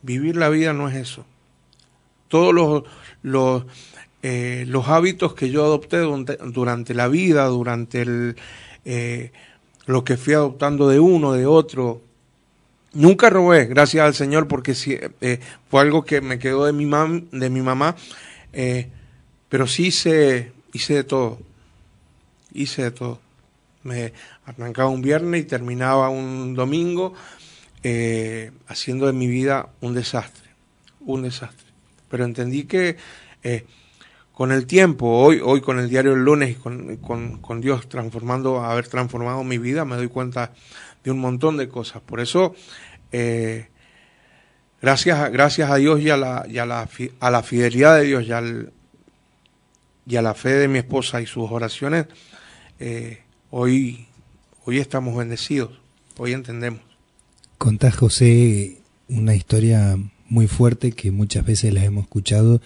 vivir 0.00 0.34
la 0.36 0.48
vida 0.48 0.72
no 0.72 0.88
es 0.88 0.96
eso. 0.96 1.26
Todos 2.28 2.54
los, 2.54 2.84
los, 3.22 3.66
eh, 4.22 4.66
hábitos 4.86 5.34
que 5.34 5.50
yo 5.50 5.62
adopté 5.62 5.98
durante, 5.98 6.94
la 6.94 7.08
vida, 7.08 7.44
durante 7.48 8.00
el, 8.00 8.36
eh, 8.86 9.30
lo 9.84 10.04
que 10.04 10.16
fui 10.16 10.32
adoptando 10.32 10.88
de 10.88 11.00
uno, 11.00 11.34
de 11.34 11.44
otro, 11.44 12.00
Nunca 12.96 13.28
robé, 13.28 13.66
gracias 13.66 14.06
al 14.06 14.14
Señor, 14.14 14.48
porque 14.48 14.74
eh, 15.20 15.38
fue 15.68 15.82
algo 15.82 16.06
que 16.06 16.22
me 16.22 16.38
quedó 16.38 16.64
de 16.64 16.72
mi, 16.72 16.86
mam, 16.86 17.28
de 17.30 17.50
mi 17.50 17.60
mamá, 17.60 17.94
eh, 18.54 18.88
pero 19.50 19.66
sí 19.66 19.88
hice, 19.88 20.52
hice 20.72 20.94
de 20.94 21.04
todo, 21.04 21.38
hice 22.54 22.84
de 22.84 22.90
todo. 22.92 23.20
Me 23.82 24.14
arrancaba 24.46 24.88
un 24.88 25.02
viernes 25.02 25.42
y 25.42 25.44
terminaba 25.44 26.08
un 26.08 26.54
domingo 26.54 27.12
eh, 27.82 28.50
haciendo 28.66 29.06
de 29.06 29.12
mi 29.12 29.26
vida 29.26 29.68
un 29.82 29.92
desastre, 29.92 30.48
un 31.00 31.20
desastre. 31.20 31.66
Pero 32.08 32.24
entendí 32.24 32.64
que 32.64 32.96
con 34.32 34.52
el 34.52 34.66
tiempo, 34.66 35.06
hoy, 35.06 35.42
hoy 35.44 35.60
con 35.60 35.78
el 35.78 35.90
diario 35.90 36.12
del 36.12 36.24
lunes 36.24 36.52
y 36.52 36.54
con, 36.54 36.96
con, 36.96 37.42
con 37.42 37.60
Dios 37.60 37.90
transformando, 37.90 38.64
haber 38.64 38.88
transformado 38.88 39.44
mi 39.44 39.58
vida, 39.58 39.84
me 39.84 39.96
doy 39.96 40.08
cuenta 40.08 40.52
de 41.06 41.12
un 41.12 41.20
montón 41.20 41.56
de 41.56 41.68
cosas. 41.68 42.02
Por 42.02 42.18
eso 42.18 42.54
eh, 43.12 43.68
gracias, 44.82 45.30
gracias 45.30 45.70
a 45.70 45.76
Dios 45.76 46.00
y 46.00 46.10
a 46.10 46.16
la, 46.16 46.44
la, 46.48 46.88
a 47.20 47.30
la 47.30 47.42
fidelidad 47.44 47.96
de 47.96 48.02
Dios 48.06 48.24
y, 48.24 50.12
y, 50.12 50.16
a 50.16 50.22
la 50.22 50.34
fe 50.34 50.50
de 50.50 50.66
mi 50.66 50.78
esposa 50.78 51.22
y 51.22 51.26
sus 51.26 51.48
oraciones, 51.50 52.06
eh, 52.80 53.20
hoy, 53.50 54.08
hoy 54.64 54.80
estamos 54.80 55.16
bendecidos, 55.16 55.70
hoy 56.18 56.32
entendemos. 56.32 56.80
Contás, 57.56 57.94
José, 57.94 58.78
una 59.08 59.36
historia 59.36 59.96
muy 60.28 60.48
fuerte 60.48 60.90
que 60.90 61.12
muchas 61.12 61.46
veces 61.46 61.72
la 61.72 61.84
hemos 61.84 62.02
escuchado 62.02 62.60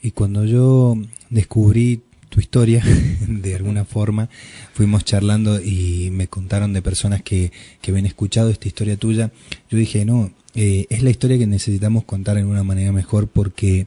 y 0.00 0.12
cuando 0.12 0.44
yo 0.44 0.94
descubrí 1.30 2.02
tu 2.32 2.40
historia, 2.40 2.82
de 3.28 3.54
alguna 3.54 3.84
forma. 3.84 4.30
Fuimos 4.72 5.04
charlando 5.04 5.60
y 5.62 6.08
me 6.12 6.28
contaron 6.28 6.72
de 6.72 6.80
personas 6.80 7.22
que, 7.22 7.52
que 7.82 7.90
habían 7.90 8.06
escuchado 8.06 8.48
esta 8.48 8.68
historia 8.68 8.96
tuya. 8.96 9.30
Yo 9.70 9.76
dije, 9.76 10.06
no, 10.06 10.32
eh, 10.54 10.86
es 10.88 11.02
la 11.02 11.10
historia 11.10 11.36
que 11.36 11.46
necesitamos 11.46 12.04
contar 12.04 12.38
en 12.38 12.46
una 12.46 12.64
manera 12.64 12.90
mejor 12.90 13.28
porque 13.28 13.86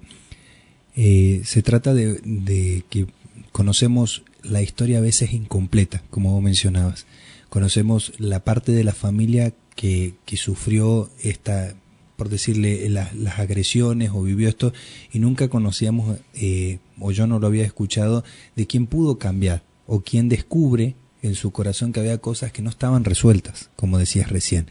eh, 0.95 1.41
se 1.43 1.63
trata 1.63 1.95
de, 1.95 2.19
de 2.23 2.83
que 2.87 3.07
conocemos 3.51 4.21
la 4.43 4.61
historia 4.61 4.99
a 4.99 5.01
veces 5.01 5.33
incompleta, 5.33 6.03
como 6.11 6.31
vos 6.31 6.43
mencionabas. 6.43 7.07
Conocemos 7.49 8.13
la 8.19 8.41
parte 8.41 8.73
de 8.73 8.83
la 8.83 8.93
familia 8.93 9.53
que, 9.75 10.13
que 10.25 10.37
sufrió 10.37 11.09
esta 11.23 11.73
por 12.15 12.29
decirle, 12.29 12.89
las 12.89 13.39
agresiones 13.39 14.11
o 14.13 14.21
vivió 14.21 14.47
esto 14.47 14.73
y 15.11 15.19
nunca 15.19 15.49
conocíamos, 15.49 16.17
eh, 16.33 16.79
o 16.99 17.11
yo 17.11 17.27
no 17.27 17.39
lo 17.39 17.47
había 17.47 17.65
escuchado, 17.65 18.23
de 18.55 18.67
quién 18.67 18.87
pudo 18.87 19.17
cambiar 19.17 19.63
o 19.87 20.01
quién 20.01 20.29
descubre 20.29 20.95
en 21.21 21.35
su 21.35 21.51
corazón 21.51 21.91
que 21.91 21.99
había 21.99 22.19
cosas 22.19 22.51
que 22.51 22.61
no 22.61 22.69
estaban 22.69 23.03
resueltas, 23.03 23.69
como 23.75 23.97
decías 23.97 24.29
recién, 24.29 24.67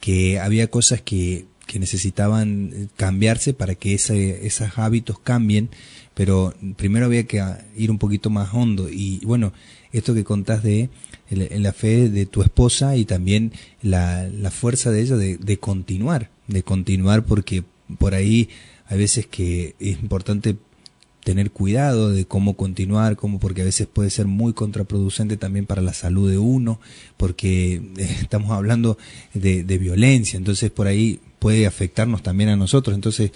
que 0.00 0.40
había 0.40 0.68
cosas 0.68 1.02
que, 1.02 1.46
que 1.66 1.78
necesitaban 1.78 2.90
cambiarse 2.96 3.54
para 3.54 3.74
que 3.74 3.94
ese, 3.94 4.46
esos 4.46 4.78
hábitos 4.78 5.18
cambien, 5.18 5.70
pero 6.14 6.54
primero 6.76 7.06
había 7.06 7.24
que 7.26 7.42
ir 7.76 7.90
un 7.90 7.98
poquito 7.98 8.30
más 8.30 8.52
hondo. 8.52 8.88
Y 8.88 9.20
bueno, 9.24 9.52
esto 9.92 10.14
que 10.14 10.24
contás 10.24 10.62
de 10.62 10.90
la 11.30 11.72
fe 11.72 12.08
de 12.08 12.26
tu 12.26 12.42
esposa 12.42 12.96
y 12.96 13.04
también 13.04 13.52
la, 13.82 14.28
la 14.28 14.50
fuerza 14.50 14.90
de 14.90 15.00
ella 15.02 15.16
de, 15.16 15.36
de 15.36 15.58
continuar, 15.58 16.30
de 16.48 16.62
continuar 16.62 17.24
porque 17.24 17.64
por 17.98 18.14
ahí 18.14 18.48
hay 18.86 18.98
veces 18.98 19.26
que 19.26 19.74
es 19.78 20.00
importante 20.00 20.56
tener 21.24 21.50
cuidado 21.50 22.10
de 22.10 22.24
cómo 22.24 22.54
continuar, 22.54 23.16
cómo, 23.16 23.38
porque 23.38 23.62
a 23.62 23.64
veces 23.64 23.86
puede 23.86 24.10
ser 24.10 24.26
muy 24.26 24.52
contraproducente 24.52 25.36
también 25.36 25.66
para 25.66 25.82
la 25.82 25.92
salud 25.92 26.30
de 26.30 26.38
uno, 26.38 26.80
porque 27.16 27.74
eh, 27.74 27.82
estamos 28.20 28.50
hablando 28.50 28.98
de, 29.34 29.62
violencia, 29.78 30.36
entonces 30.36 30.70
por 30.70 30.86
ahí 30.86 31.20
puede 31.38 31.66
afectarnos 31.66 32.22
también 32.22 32.50
a 32.50 32.56
nosotros. 32.56 32.94
Entonces, 32.94 33.32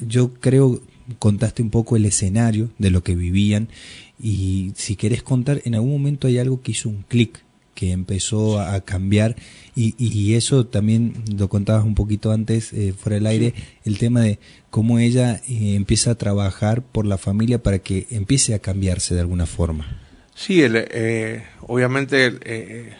yo 0.00 0.32
creo, 0.34 0.80
contaste 1.18 1.62
un 1.62 1.70
poco 1.70 1.96
el 1.96 2.06
escenario 2.06 2.70
de 2.78 2.90
lo 2.90 3.02
que 3.02 3.14
vivían 3.14 3.68
y 4.18 4.72
si 4.76 4.96
querés 4.96 5.22
contar, 5.22 5.60
en 5.64 5.74
algún 5.74 5.92
momento 5.92 6.28
hay 6.28 6.38
algo 6.38 6.62
que 6.62 6.72
hizo 6.72 6.88
un 6.88 7.02
clic, 7.02 7.44
que 7.74 7.90
empezó 7.90 8.60
a 8.60 8.80
cambiar 8.80 9.36
y, 9.74 9.94
y, 9.98 10.34
eso 10.34 10.66
también 10.66 11.24
lo 11.36 11.48
contabas 11.48 11.84
un 11.84 11.94
poquito 11.94 12.30
antes, 12.30 12.72
eh, 12.72 12.94
fuera 12.96 13.16
del 13.16 13.26
aire, 13.26 13.54
el 13.84 13.98
tema 13.98 14.20
de 14.20 14.38
cómo 14.70 14.98
ella 14.98 15.40
eh, 15.48 15.74
empieza 15.74 16.12
a 16.12 16.14
trabajar 16.14 16.82
por 16.82 17.06
la 17.06 17.18
familia 17.18 17.62
para 17.62 17.80
que 17.80 18.06
empiece 18.10 18.54
a 18.54 18.60
cambiarse 18.60 19.14
de 19.14 19.20
alguna 19.20 19.46
forma. 19.46 20.00
Sí, 20.34 20.62
eh, 20.64 21.44
obviamente 21.62 22.94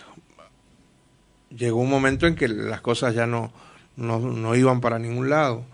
llegó 1.57 1.81
un 1.81 1.91
momento 1.91 2.27
en 2.27 2.35
que 2.35 2.49
las 2.49 2.81
cosas 2.81 3.15
ya 3.15 3.27
no, 3.27 3.53
no, 3.97 4.19
no 4.19 4.55
iban 4.55 4.81
para 4.81 4.99
ningún 4.99 5.31
lado. 5.31 5.65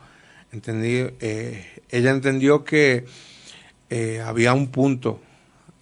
Entendí, 0.52 1.06
ella 1.20 2.11
entendió 2.11 2.64
que 2.64 3.04
había 4.25 4.52
un 4.52 4.68
punto, 4.68 5.20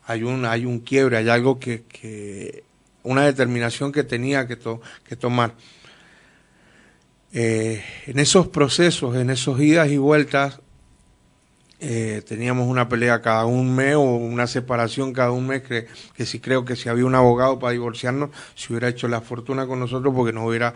hay 0.08 0.22
un, 0.22 0.46
hay 0.46 0.64
un 0.64 0.80
quiebre, 0.80 1.18
hay 1.18 1.28
algo 1.28 1.60
que, 1.60 1.82
que 1.82 2.64
una 3.02 3.26
determinación 3.26 3.92
que 3.92 4.04
tenía 4.04 4.48
que, 4.48 4.58
que 5.04 5.16
tomar. 5.16 5.54
Eh, 7.30 7.84
en 8.06 8.18
esos 8.18 8.48
procesos, 8.48 9.14
en 9.16 9.28
esos 9.28 9.60
idas 9.60 9.90
y 9.90 9.98
vueltas, 9.98 10.60
eh, 11.80 12.22
teníamos 12.26 12.68
una 12.68 12.88
pelea 12.88 13.20
cada 13.20 13.44
un 13.44 13.76
mes 13.76 13.96
o 13.96 14.00
una 14.00 14.46
separación 14.46 15.12
cada 15.12 15.30
un 15.30 15.46
mes, 15.46 15.62
que, 15.62 15.86
que 16.16 16.24
si 16.24 16.40
creo 16.40 16.64
que 16.64 16.74
si 16.74 16.88
había 16.88 17.04
un 17.04 17.14
abogado 17.14 17.58
para 17.58 17.72
divorciarnos, 17.72 18.30
si 18.54 18.72
hubiera 18.72 18.88
hecho 18.88 19.08
la 19.08 19.20
fortuna 19.20 19.66
con 19.66 19.78
nosotros 19.78 20.14
porque 20.16 20.32
nos 20.32 20.48
hubiera 20.48 20.72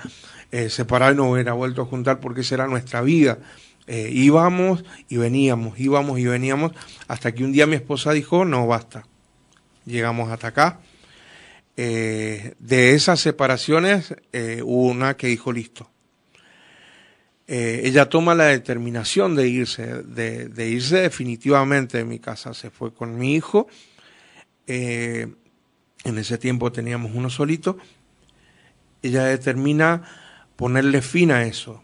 eh, 0.50 0.68
separado 0.68 1.14
y 1.14 1.16
nos 1.16 1.32
hubiera 1.32 1.54
vuelto 1.54 1.80
a 1.80 1.86
juntar 1.86 2.20
porque 2.20 2.42
esa 2.42 2.56
era 2.56 2.66
nuestra 2.66 3.00
vida. 3.00 3.38
íbamos 3.88 4.84
y 5.08 5.16
veníamos, 5.16 5.80
íbamos 5.80 6.18
y 6.18 6.26
veníamos, 6.26 6.72
hasta 7.08 7.32
que 7.32 7.44
un 7.44 7.52
día 7.52 7.66
mi 7.66 7.76
esposa 7.76 8.12
dijo, 8.12 8.44
no, 8.44 8.66
basta, 8.66 9.06
llegamos 9.84 10.30
hasta 10.30 10.48
acá 10.48 10.80
eh, 11.76 12.54
de 12.58 12.94
esas 12.94 13.20
separaciones 13.20 14.14
eh, 14.32 14.60
hubo 14.62 14.88
una 14.88 15.16
que 15.16 15.28
dijo 15.28 15.52
listo. 15.52 15.90
Eh, 17.46 17.82
ella 17.84 18.08
toma 18.08 18.34
la 18.34 18.44
determinación 18.44 19.34
de 19.34 19.48
irse, 19.48 20.02
de, 20.02 20.68
irse 20.68 20.98
definitivamente 20.98 21.98
de 21.98 22.04
mi 22.04 22.18
casa. 22.18 22.54
Se 22.54 22.70
fue 22.70 22.92
con 22.92 23.18
mi 23.18 23.34
hijo. 23.34 23.68
en 24.66 26.18
ese 26.18 26.38
tiempo 26.38 26.72
teníamos 26.72 27.12
uno 27.14 27.30
solito. 27.30 27.78
Ella 29.02 29.24
determina 29.24 30.02
ponerle 30.56 31.02
fin 31.02 31.30
a 31.30 31.44
eso. 31.44 31.82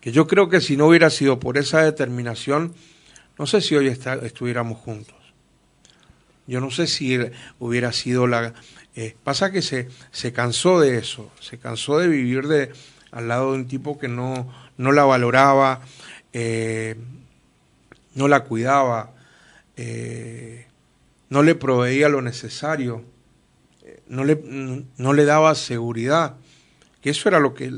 Que 0.00 0.12
yo 0.12 0.26
creo 0.26 0.48
que 0.48 0.60
si 0.60 0.76
no 0.76 0.86
hubiera 0.86 1.10
sido 1.10 1.40
por 1.40 1.58
esa 1.58 1.82
determinación, 1.82 2.74
no 3.38 3.46
sé 3.46 3.60
si 3.60 3.74
hoy 3.74 3.88
estuviéramos 3.88 4.78
juntos. 4.78 5.21
Yo 6.52 6.60
no 6.60 6.70
sé 6.70 6.86
si 6.86 7.18
hubiera 7.60 7.92
sido 7.92 8.26
la, 8.26 8.52
eh, 8.94 9.16
pasa 9.24 9.50
que 9.50 9.62
se, 9.62 9.88
se 10.10 10.34
cansó 10.34 10.80
de 10.80 10.98
eso, 10.98 11.30
se 11.40 11.56
cansó 11.56 11.98
de 11.98 12.08
vivir 12.08 12.46
de, 12.46 12.70
al 13.10 13.28
lado 13.28 13.52
de 13.52 13.58
un 13.60 13.68
tipo 13.68 13.98
que 13.98 14.06
no, 14.06 14.52
no 14.76 14.92
la 14.92 15.04
valoraba, 15.04 15.80
eh, 16.34 16.96
no 18.14 18.28
la 18.28 18.44
cuidaba, 18.44 19.14
eh, 19.78 20.66
no 21.30 21.42
le 21.42 21.54
proveía 21.54 22.10
lo 22.10 22.20
necesario, 22.20 23.02
no 24.08 24.22
le, 24.22 24.38
no 24.98 25.12
le 25.14 25.24
daba 25.24 25.54
seguridad, 25.54 26.36
que 27.00 27.08
eso 27.08 27.30
era 27.30 27.40
lo 27.40 27.54
que, 27.54 27.72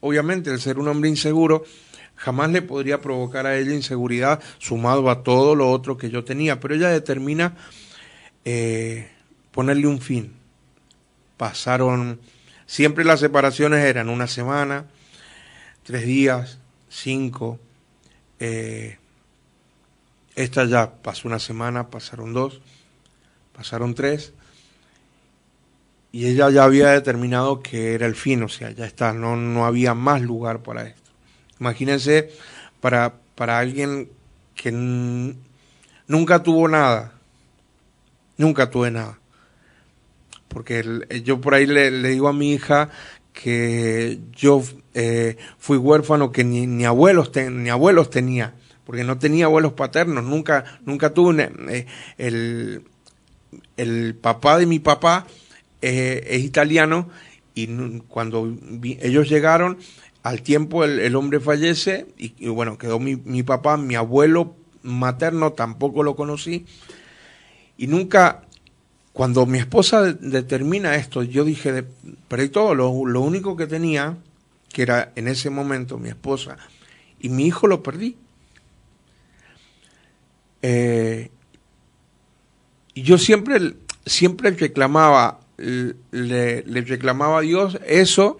obviamente, 0.00 0.50
el 0.50 0.60
ser 0.60 0.78
un 0.78 0.88
hombre 0.88 1.08
inseguro, 1.08 1.64
jamás 2.16 2.50
le 2.50 2.60
podría 2.60 3.00
provocar 3.00 3.46
a 3.46 3.56
ella 3.56 3.72
inseguridad 3.72 4.38
sumado 4.58 5.08
a 5.08 5.22
todo 5.22 5.54
lo 5.54 5.70
otro 5.70 5.96
que 5.96 6.10
yo 6.10 6.24
tenía, 6.24 6.60
pero 6.60 6.74
ella 6.74 6.90
determina 6.90 7.56
ponerle 9.52 9.86
un 9.86 10.00
fin 10.00 10.42
pasaron, 11.42 12.20
siempre 12.66 13.04
las 13.04 13.18
separaciones 13.18 13.84
eran 13.84 14.08
una 14.08 14.28
semana, 14.28 14.84
tres 15.82 16.06
días, 16.06 16.58
cinco. 16.88 17.58
Eh, 18.38 18.96
esta 20.36 20.64
ya 20.66 21.02
pasó 21.02 21.26
una 21.26 21.40
semana, 21.40 21.90
pasaron 21.90 22.32
dos, 22.32 22.60
pasaron 23.56 23.96
tres. 23.96 24.34
Y 26.12 26.26
ella 26.26 26.48
ya 26.50 26.62
había 26.62 26.90
determinado 26.90 27.60
que 27.60 27.94
era 27.94 28.06
el 28.06 28.14
fin, 28.14 28.44
o 28.44 28.48
sea, 28.48 28.70
ya 28.70 28.86
está, 28.86 29.12
no, 29.12 29.34
no 29.34 29.66
había 29.66 29.94
más 29.94 30.22
lugar 30.22 30.62
para 30.62 30.86
esto. 30.86 31.10
Imagínense 31.58 32.30
para, 32.80 33.14
para 33.34 33.58
alguien 33.58 34.10
que 34.54 34.70
nunca 36.06 36.44
tuvo 36.44 36.68
nada, 36.68 37.14
nunca 38.36 38.70
tuve 38.70 38.90
nada. 38.90 39.18
Porque 40.48 40.84
eh, 41.08 41.22
yo 41.22 41.40
por 41.40 41.54
ahí 41.54 41.66
le, 41.66 41.90
digo 41.90 42.28
a 42.28 42.32
mi 42.32 42.52
hija 42.52 42.90
que 43.32 44.20
yo 44.32 44.62
eh, 44.94 45.36
fui 45.58 45.78
huérfano 45.78 46.32
que 46.32 46.44
ni, 46.44 46.84
abuelos 46.84 47.30
ni 47.50 47.70
abuelos 47.70 48.10
tenía 48.10 48.54
porque 48.84 49.04
no 49.04 49.18
tenía 49.18 49.46
abuelos 49.46 49.72
paternos. 49.72 50.24
Nunca 50.24 50.64
nunca 50.84 51.14
tuve 51.14 51.50
eh, 51.70 51.86
el, 52.18 52.82
el 53.76 54.14
papá 54.16 54.58
de 54.58 54.66
mi 54.66 54.78
papá 54.80 55.26
es 55.80 56.44
italiano 56.44 57.08
y 57.54 57.66
cuando 58.08 58.56
ellos 59.00 59.28
llegaron 59.28 59.78
al 60.22 60.42
tiempo 60.42 60.84
el, 60.84 61.16
hombre 61.16 61.40
fallece 61.40 62.06
y, 62.16 62.34
y, 62.38 62.48
bueno 62.48 62.78
quedó 62.78 62.98
mi, 62.98 63.16
mi 63.16 63.42
papá. 63.42 63.76
Mi 63.76 63.94
abuelo 63.94 64.54
materno 64.82 65.52
tampoco 65.52 66.02
lo 66.02 66.14
conocí 66.16 66.66
y 67.82 67.88
nunca 67.88 68.42
cuando 69.12 69.44
mi 69.44 69.58
esposa 69.58 70.12
determina 70.12 70.94
esto, 70.94 71.24
yo 71.24 71.44
dije, 71.44 71.82
perdí 72.28 72.48
todo, 72.48 72.76
lo, 72.76 72.90
único 72.90 73.56
que 73.56 73.66
tenía, 73.66 74.18
que 74.72 74.82
era 74.82 75.10
en 75.16 75.26
ese 75.26 75.50
momento 75.50 75.98
mi 75.98 76.08
esposa, 76.08 76.58
y 77.18 77.28
mi 77.28 77.44
hijo 77.44 77.66
lo 77.66 77.82
perdí. 77.82 78.16
Eh, 80.62 81.32
y 82.94 83.02
yo 83.02 83.18
siempre, 83.18 83.74
siempre 84.06 84.52
reclamaba, 84.52 85.40
le, 85.56 86.62
reclamaba 86.62 87.38
a 87.38 87.42
Dios 87.42 87.80
eso, 87.84 88.38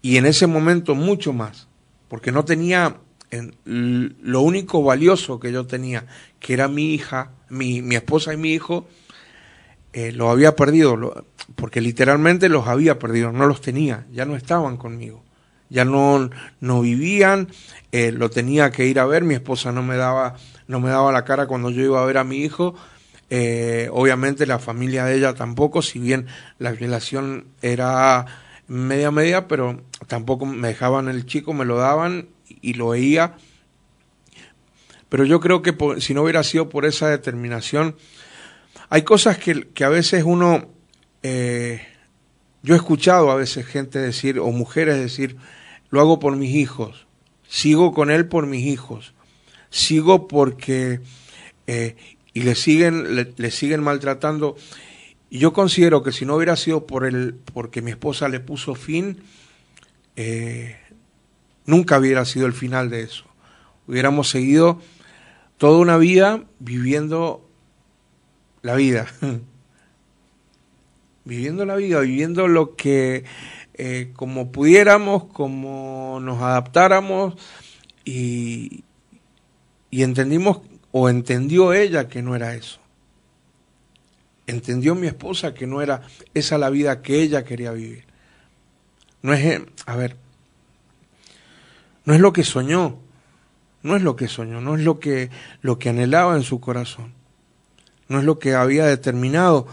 y 0.00 0.16
en 0.16 0.24
ese 0.24 0.46
momento 0.46 0.94
mucho 0.94 1.34
más, 1.34 1.68
porque 2.08 2.32
no 2.32 2.46
tenía 2.46 2.96
lo 3.64 4.40
único 4.40 4.82
valioso 4.82 5.40
que 5.40 5.52
yo 5.52 5.66
tenía, 5.66 6.06
que 6.38 6.54
era 6.54 6.68
mi 6.68 6.94
hija, 6.94 7.30
mi, 7.48 7.82
mi 7.82 7.96
esposa 7.96 8.32
y 8.32 8.36
mi 8.36 8.52
hijo, 8.52 8.86
eh, 9.92 10.12
los 10.12 10.30
había 10.30 10.54
perdido, 10.54 11.24
porque 11.54 11.80
literalmente 11.80 12.48
los 12.48 12.68
había 12.68 12.98
perdido, 12.98 13.32
no 13.32 13.46
los 13.46 13.60
tenía, 13.60 14.06
ya 14.12 14.24
no 14.24 14.36
estaban 14.36 14.76
conmigo, 14.76 15.22
ya 15.70 15.84
no, 15.84 16.28
no 16.60 16.80
vivían, 16.82 17.48
eh, 17.92 18.12
lo 18.12 18.30
tenía 18.30 18.70
que 18.70 18.86
ir 18.86 19.00
a 19.00 19.06
ver, 19.06 19.24
mi 19.24 19.34
esposa 19.34 19.72
no 19.72 19.82
me 19.82 19.96
daba, 19.96 20.36
no 20.68 20.80
me 20.80 20.90
daba 20.90 21.12
la 21.12 21.24
cara 21.24 21.46
cuando 21.46 21.70
yo 21.70 21.82
iba 21.82 22.02
a 22.02 22.06
ver 22.06 22.18
a 22.18 22.24
mi 22.24 22.38
hijo, 22.38 22.74
eh, 23.30 23.88
obviamente 23.90 24.46
la 24.46 24.58
familia 24.58 25.04
de 25.06 25.16
ella 25.16 25.34
tampoco, 25.34 25.82
si 25.82 25.98
bien 25.98 26.26
la 26.58 26.72
relación 26.72 27.46
era 27.62 28.26
media 28.68 29.10
media, 29.10 29.48
pero 29.48 29.80
tampoco 30.08 30.46
me 30.46 30.68
dejaban 30.68 31.08
el 31.08 31.26
chico, 31.26 31.54
me 31.54 31.64
lo 31.64 31.76
daban 31.76 32.28
y 32.60 32.74
lo 32.74 32.90
veía. 32.90 33.36
Pero 35.08 35.24
yo 35.24 35.40
creo 35.40 35.62
que 35.62 35.74
si 36.00 36.14
no 36.14 36.22
hubiera 36.22 36.42
sido 36.42 36.68
por 36.68 36.84
esa 36.84 37.08
determinación, 37.08 37.96
hay 38.88 39.02
cosas 39.02 39.38
que, 39.38 39.84
a 39.84 39.88
veces 39.88 40.24
uno, 40.24 40.68
eh, 41.22 41.82
yo 42.62 42.74
he 42.74 42.76
escuchado 42.76 43.30
a 43.30 43.36
veces 43.36 43.66
gente 43.66 43.98
decir, 43.98 44.38
o 44.38 44.50
mujeres 44.50 44.98
decir, 44.98 45.36
lo 45.90 46.00
hago 46.00 46.18
por 46.18 46.36
mis 46.36 46.54
hijos, 46.54 47.06
sigo 47.48 47.92
con 47.92 48.10
él 48.10 48.26
por 48.26 48.46
mis 48.46 48.66
hijos, 48.66 49.14
sigo 49.70 50.28
porque, 50.28 51.00
eh, 51.66 51.96
y 52.32 52.42
le 52.42 52.54
siguen, 52.54 53.16
le, 53.36 53.50
siguen 53.50 53.82
maltratando. 53.82 54.56
Y 55.30 55.38
yo 55.38 55.52
considero 55.52 56.02
que 56.02 56.12
si 56.12 56.24
no 56.24 56.36
hubiera 56.36 56.56
sido 56.56 56.86
por 56.86 57.04
el, 57.04 57.34
porque 57.34 57.82
mi 57.82 57.90
esposa 57.90 58.28
le 58.28 58.40
puso 58.40 58.74
fin, 58.74 59.22
eh, 60.14 60.76
nunca 61.66 61.98
hubiera 61.98 62.24
sido 62.24 62.46
el 62.46 62.52
final 62.52 62.90
de 62.90 63.02
eso. 63.02 63.24
Hubiéramos 63.86 64.30
seguido 64.30 64.80
toda 65.58 65.78
una 65.78 65.96
vida 65.96 66.44
viviendo 66.58 67.48
la 68.62 68.74
vida. 68.74 69.06
viviendo 71.24 71.66
la 71.66 71.76
vida, 71.76 72.00
viviendo 72.00 72.48
lo 72.48 72.76
que 72.76 73.24
eh, 73.74 74.12
como 74.14 74.52
pudiéramos, 74.52 75.24
como 75.24 76.18
nos 76.22 76.40
adaptáramos, 76.40 77.34
y, 78.04 78.84
y 79.90 80.02
entendimos, 80.02 80.60
o 80.92 81.10
entendió 81.10 81.74
ella 81.74 82.08
que 82.08 82.22
no 82.22 82.34
era 82.34 82.54
eso. 82.54 82.78
Entendió 84.46 84.94
mi 84.94 85.08
esposa 85.08 85.52
que 85.52 85.66
no 85.66 85.82
era 85.82 86.02
esa 86.32 86.56
la 86.56 86.70
vida 86.70 87.02
que 87.02 87.20
ella 87.20 87.44
quería 87.44 87.72
vivir. 87.72 88.04
No 89.20 89.34
es, 89.34 89.60
a 89.84 89.96
ver, 89.96 90.16
no 92.06 92.14
es 92.14 92.20
lo 92.20 92.32
que 92.32 92.44
soñó, 92.44 92.98
no 93.82 93.96
es 93.96 94.02
lo 94.02 94.16
que 94.16 94.28
soñó, 94.28 94.60
no 94.60 94.76
es 94.76 94.82
lo 94.82 94.98
que, 94.98 95.28
lo 95.60 95.78
que 95.78 95.90
anhelaba 95.90 96.36
en 96.36 96.42
su 96.42 96.60
corazón, 96.60 97.12
no 98.08 98.20
es 98.20 98.24
lo 98.24 98.38
que 98.38 98.54
había 98.54 98.86
determinado. 98.86 99.66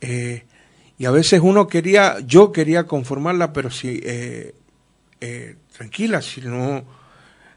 Eh, 0.00 0.44
y 0.98 1.06
a 1.06 1.10
veces 1.10 1.40
uno 1.42 1.66
quería, 1.66 2.18
yo 2.20 2.52
quería 2.52 2.86
conformarla, 2.86 3.52
pero 3.54 3.70
si, 3.70 4.00
eh, 4.02 4.54
eh, 5.20 5.56
tranquila, 5.76 6.20
si 6.20 6.42
no, 6.42 6.84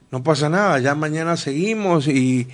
no 0.10 0.24
pasa 0.24 0.50
nada, 0.50 0.80
ya 0.80 0.96
mañana 0.96 1.36
seguimos 1.36 2.08
y 2.08 2.48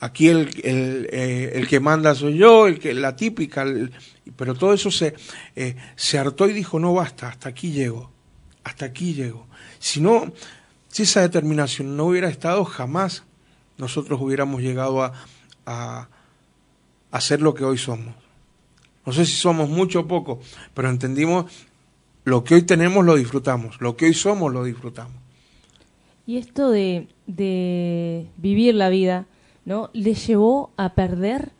aquí 0.00 0.28
el, 0.28 0.48
el, 0.64 1.68
que 1.68 1.78
manda 1.78 2.14
soy 2.14 2.38
yo, 2.38 2.66
el 2.66 2.78
que 2.78 2.94
la 2.94 3.14
típica, 3.14 3.66
pero 4.36 4.54
todo 4.54 4.72
eso 4.72 4.90
se, 4.90 5.14
se 5.96 6.18
hartó 6.18 6.48
y 6.48 6.54
dijo, 6.54 6.78
no 6.78 6.94
basta, 6.94 7.28
hasta 7.28 7.50
aquí 7.50 7.72
llego, 7.72 8.11
hasta 8.64 8.86
aquí 8.86 9.14
llego. 9.14 9.46
Si 9.78 10.00
no, 10.00 10.32
si 10.88 11.02
esa 11.02 11.22
determinación 11.22 11.96
no 11.96 12.06
hubiera 12.06 12.28
estado, 12.28 12.64
jamás 12.64 13.24
nosotros 13.78 14.20
hubiéramos 14.20 14.62
llegado 14.62 15.02
a, 15.02 15.12
a, 15.66 17.20
ser 17.20 17.40
lo 17.40 17.54
que 17.54 17.64
hoy 17.64 17.78
somos. 17.78 18.14
No 19.04 19.12
sé 19.12 19.26
si 19.26 19.32
somos 19.32 19.68
mucho 19.68 20.00
o 20.00 20.06
poco, 20.06 20.40
pero 20.74 20.88
entendimos 20.88 21.50
lo 22.24 22.44
que 22.44 22.54
hoy 22.54 22.62
tenemos 22.62 23.04
lo 23.04 23.16
disfrutamos, 23.16 23.80
lo 23.80 23.96
que 23.96 24.06
hoy 24.06 24.14
somos 24.14 24.52
lo 24.52 24.64
disfrutamos. 24.64 25.16
Y 26.26 26.36
esto 26.36 26.70
de, 26.70 27.08
de 27.26 28.26
vivir 28.36 28.74
la 28.76 28.88
vida, 28.88 29.26
¿no? 29.64 29.90
¿Le 29.92 30.14
llevó 30.14 30.70
a 30.76 30.94
perder? 30.94 31.50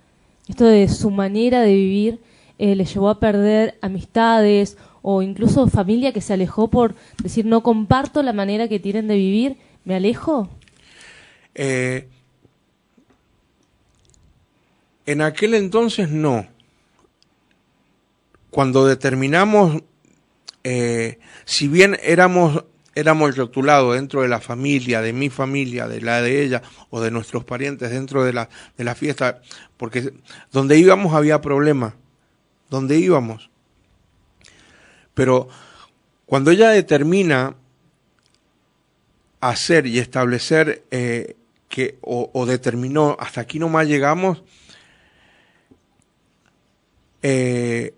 Esto 0.47 0.67
de 0.67 0.89
su 0.89 1.11
manera 1.11 1.63
de 1.63 1.75
vivir, 1.75 2.21
eh, 2.59 2.77
¿le 2.77 2.85
llevó 2.85 3.09
a 3.09 3.19
perder 3.19 3.79
amistades 3.83 4.77
o 5.03 5.23
incluso 5.23 5.67
familia 5.69 6.13
que 6.13 6.21
se 6.21 6.33
alejó 6.33 6.69
por 6.69 6.95
decir 7.23 7.45
no 7.45 7.63
comparto 7.63 8.23
la 8.23 8.33
manera 8.33 8.69
que 8.69 8.81
tienen 8.81 9.09
de 9.09 9.17
vivir, 9.17 9.57
¿me 9.85 9.95
alejo? 9.95 10.49
Eh, 11.55 12.09
en 15.05 15.21
aquel 15.21 15.55
entonces 15.55 16.09
no 16.09 16.47
cuando 18.53 18.87
determinamos, 18.87 19.83
eh, 20.63 21.19
si 21.47 21.69
bien 21.69 21.97
éramos, 22.03 22.65
éramos 22.95 23.35
rotulados 23.35 23.95
dentro 23.95 24.21
de 24.21 24.29
la 24.29 24.41
familia, 24.41 25.01
de 25.01 25.15
mi 25.15 25.31
familia, 25.31 25.89
de 25.89 26.03
la 26.03 26.21
de 26.21 26.45
ella 26.45 26.63
o 26.91 27.01
de 27.01 27.11
nuestros 27.11 27.45
parientes 27.45 27.91
dentro 27.91 28.25
de 28.25 28.35
la, 28.35 28.51
de 28.77 28.85
la 28.85 28.95
fiesta, 28.95 29.41
porque 29.79 30.13
donde 30.53 30.79
íbamos 30.79 31.15
había 31.15 31.41
problemas, 31.41 31.95
donde 32.69 32.99
íbamos. 32.99 33.52
Pero 35.15 35.49
cuando 36.27 36.51
ella 36.51 36.71
determina 36.71 37.57
hacer 39.41 39.87
y 39.87 39.99
establecer 39.99 40.85
eh, 40.91 41.37
que, 41.69 41.99
o, 42.01 42.47
determinó, 42.47 43.17
hasta 43.19 43.41
aquí 43.41 43.59
nomás 43.59 43.89
llegamos, 43.89 44.43
eh, 47.23 47.95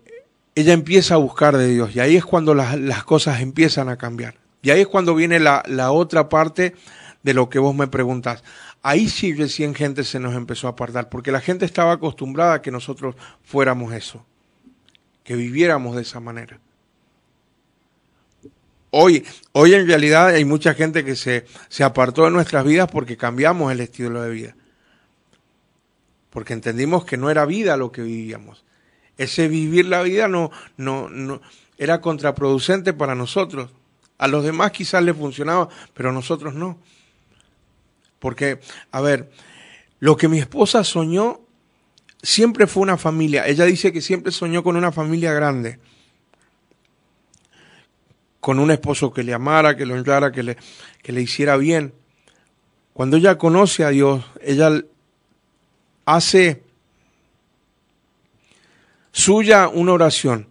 ella 0.55 0.73
empieza 0.73 1.15
a 1.15 1.17
buscar 1.17 1.57
de 1.57 1.67
Dios 1.67 1.95
y 1.95 1.99
ahí 1.99 2.15
es 2.15 2.25
cuando 2.25 2.53
las, 2.53 3.03
cosas 3.03 3.41
empiezan 3.41 3.89
a 3.89 3.97
cambiar. 3.97 4.35
Y 4.61 4.71
ahí 4.71 4.81
es 4.81 4.87
cuando 4.87 5.13
viene 5.13 5.39
la, 5.39 5.61
la, 5.67 5.91
otra 5.91 6.29
parte 6.29 6.73
de 7.21 7.33
lo 7.33 7.49
que 7.49 7.59
vos 7.59 7.75
me 7.75 7.87
preguntas. 7.87 8.43
Ahí 8.81 9.09
sí 9.09 9.33
recién 9.33 9.75
gente 9.75 10.03
se 10.03 10.19
nos 10.19 10.35
empezó 10.35 10.67
a 10.67 10.71
apartar, 10.71 11.09
porque 11.09 11.31
la 11.31 11.41
gente 11.41 11.65
estaba 11.65 11.93
acostumbrada 11.93 12.55
a 12.55 12.61
que 12.61 12.71
nosotros 12.71 13.15
fuéramos 13.43 13.93
eso, 13.93 14.25
que 15.23 15.35
viviéramos 15.35 15.95
de 15.95 16.03
esa 16.03 16.19
manera. 16.19 16.59
Hoy, 18.97 19.25
hoy 19.51 19.73
en 19.73 19.87
realidad 19.87 20.27
hay 20.27 20.45
mucha 20.45 20.73
gente 20.73 21.03
que 21.03 21.17
se, 21.17 21.45
se 21.67 21.83
apartó 21.83 22.23
de 22.23 22.31
nuestras 22.31 22.63
vidas 22.63 22.89
porque 22.89 23.17
cambiamos 23.17 23.69
el 23.73 23.81
estilo 23.81 24.21
de 24.21 24.29
vida. 24.29 24.55
Porque 26.29 26.53
entendimos 26.53 27.03
que 27.03 27.17
no 27.17 27.29
era 27.29 27.45
vida 27.45 27.75
lo 27.75 27.91
que 27.91 28.03
vivíamos. 28.03 28.63
Ese 29.17 29.49
vivir 29.49 29.87
la 29.87 30.01
vida 30.01 30.29
no, 30.29 30.49
no, 30.77 31.09
no 31.09 31.41
era 31.77 31.99
contraproducente 31.99 32.93
para 32.93 33.15
nosotros. 33.15 33.69
A 34.17 34.29
los 34.29 34.45
demás 34.45 34.71
quizás 34.71 35.03
les 35.03 35.17
funcionaba, 35.17 35.67
pero 35.93 36.11
a 36.11 36.13
nosotros 36.13 36.53
no. 36.53 36.79
Porque, 38.19 38.61
a 38.91 39.01
ver, 39.01 39.29
lo 39.99 40.15
que 40.15 40.29
mi 40.29 40.39
esposa 40.39 40.85
soñó 40.85 41.41
siempre 42.23 42.65
fue 42.65 42.83
una 42.83 42.95
familia. 42.95 43.45
Ella 43.45 43.65
dice 43.65 43.91
que 43.91 43.99
siempre 43.99 44.31
soñó 44.31 44.63
con 44.63 44.77
una 44.77 44.93
familia 44.93 45.33
grande. 45.33 45.79
Con 48.45 48.59
un 48.59 48.69
esposo 48.69 49.11
que 49.11 49.23
le 49.23 49.33
amara, 49.33 49.75
que 49.75 49.87
lo 49.87 49.95
honrara, 49.95 50.31
que 50.31 50.43
le, 50.43 50.55
que 51.01 51.11
le 51.11 51.19
hiciera 51.19 51.57
bien. 51.57 51.95
Cuando 52.93 53.17
ella 53.17 53.39
conoce 53.39 53.83
a 53.83 53.89
Dios, 53.89 54.23
ella 54.39 54.83
hace 56.05 56.61
suya 59.11 59.67
una 59.67 59.93
oración 59.93 60.47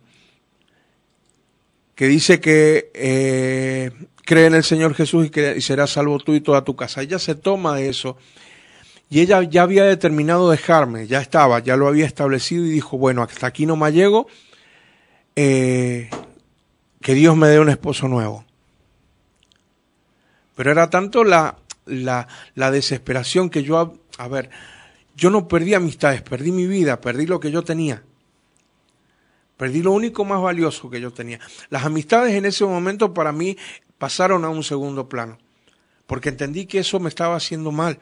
que 1.95 2.09
dice 2.09 2.41
que 2.41 2.91
eh, 2.95 3.93
cree 4.25 4.47
en 4.47 4.57
el 4.57 4.65
Señor 4.65 4.95
Jesús 4.95 5.27
y 5.27 5.31
que 5.31 5.61
será 5.61 5.87
salvo 5.87 6.19
tú 6.19 6.35
y 6.35 6.41
toda 6.41 6.65
tu 6.65 6.75
casa. 6.75 7.01
Ella 7.01 7.21
se 7.21 7.37
toma 7.37 7.77
de 7.77 7.91
eso 7.91 8.17
y 9.09 9.21
ella 9.21 9.41
ya 9.45 9.63
había 9.63 9.85
determinado 9.85 10.51
dejarme, 10.51 11.07
ya 11.07 11.21
estaba, 11.21 11.61
ya 11.61 11.77
lo 11.77 11.87
había 11.87 12.07
establecido 12.07 12.67
y 12.67 12.71
dijo, 12.71 12.99
bueno, 12.99 13.23
hasta 13.23 13.47
aquí 13.47 13.67
no 13.67 13.77
me 13.77 13.93
llego, 13.93 14.27
eh, 15.37 16.11
que 17.05 17.13
Dios 17.13 17.37
me 17.37 17.49
dé 17.49 17.61
un 17.61 17.69
esposo 17.69 18.09
nuevo. 18.09 18.47
Pero 20.57 20.71
era 20.71 20.89
tanto 20.89 21.23
la, 21.23 21.59
la, 21.85 22.27
la 22.55 22.71
desesperación 22.71 23.51
que 23.51 23.63
yo, 23.63 23.79
a, 23.79 23.93
a 24.25 24.27
ver, 24.27 24.49
yo 25.15 25.29
no 25.29 25.47
perdí 25.47 25.75
amistades, 25.75 26.23
perdí 26.23 26.51
mi 26.51 26.67
vida, 26.67 27.03
perdí 27.03 27.27
lo 27.27 27.41
que 27.41 27.51
yo 27.51 27.63
tenía. 27.63 28.03
Perdí 29.59 29.83
lo 29.83 29.93
único 29.93 30.25
más 30.25 30.41
valioso 30.41 30.89
que 30.89 30.99
yo 30.99 31.13
tenía. 31.13 31.41
Las 31.69 31.85
amistades 31.85 32.33
en 32.37 32.47
ese 32.47 32.65
momento 32.65 33.13
para 33.13 33.33
mí 33.33 33.59
pasaron 33.99 34.43
a 34.47 34.49
un 34.49 34.65
segundo 34.65 35.07
plano, 35.07 35.37
porque 36.07 36.31
entendí 36.31 36.65
que 36.65 36.79
eso 36.79 37.01
me 37.01 37.11
estaba 37.11 37.37
haciendo 37.37 37.71
mal. 37.71 37.99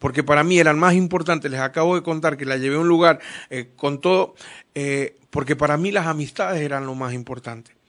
Porque 0.00 0.24
para 0.24 0.42
mí 0.42 0.58
eran 0.58 0.76
más 0.76 0.94
importantes, 0.94 1.52
les 1.52 1.60
acabo 1.60 1.94
de 1.94 2.02
contar 2.02 2.36
que 2.36 2.46
la 2.46 2.56
llevé 2.56 2.74
a 2.74 2.80
un 2.80 2.88
lugar 2.88 3.20
eh, 3.48 3.70
con 3.76 4.00
todo, 4.00 4.34
eh, 4.74 5.14
porque 5.30 5.54
para 5.54 5.76
mí 5.76 5.92
las 5.92 6.08
amistades 6.08 6.62
eran 6.62 6.84
lo 6.84 6.96
más 6.96 7.14
importante. 7.14 7.80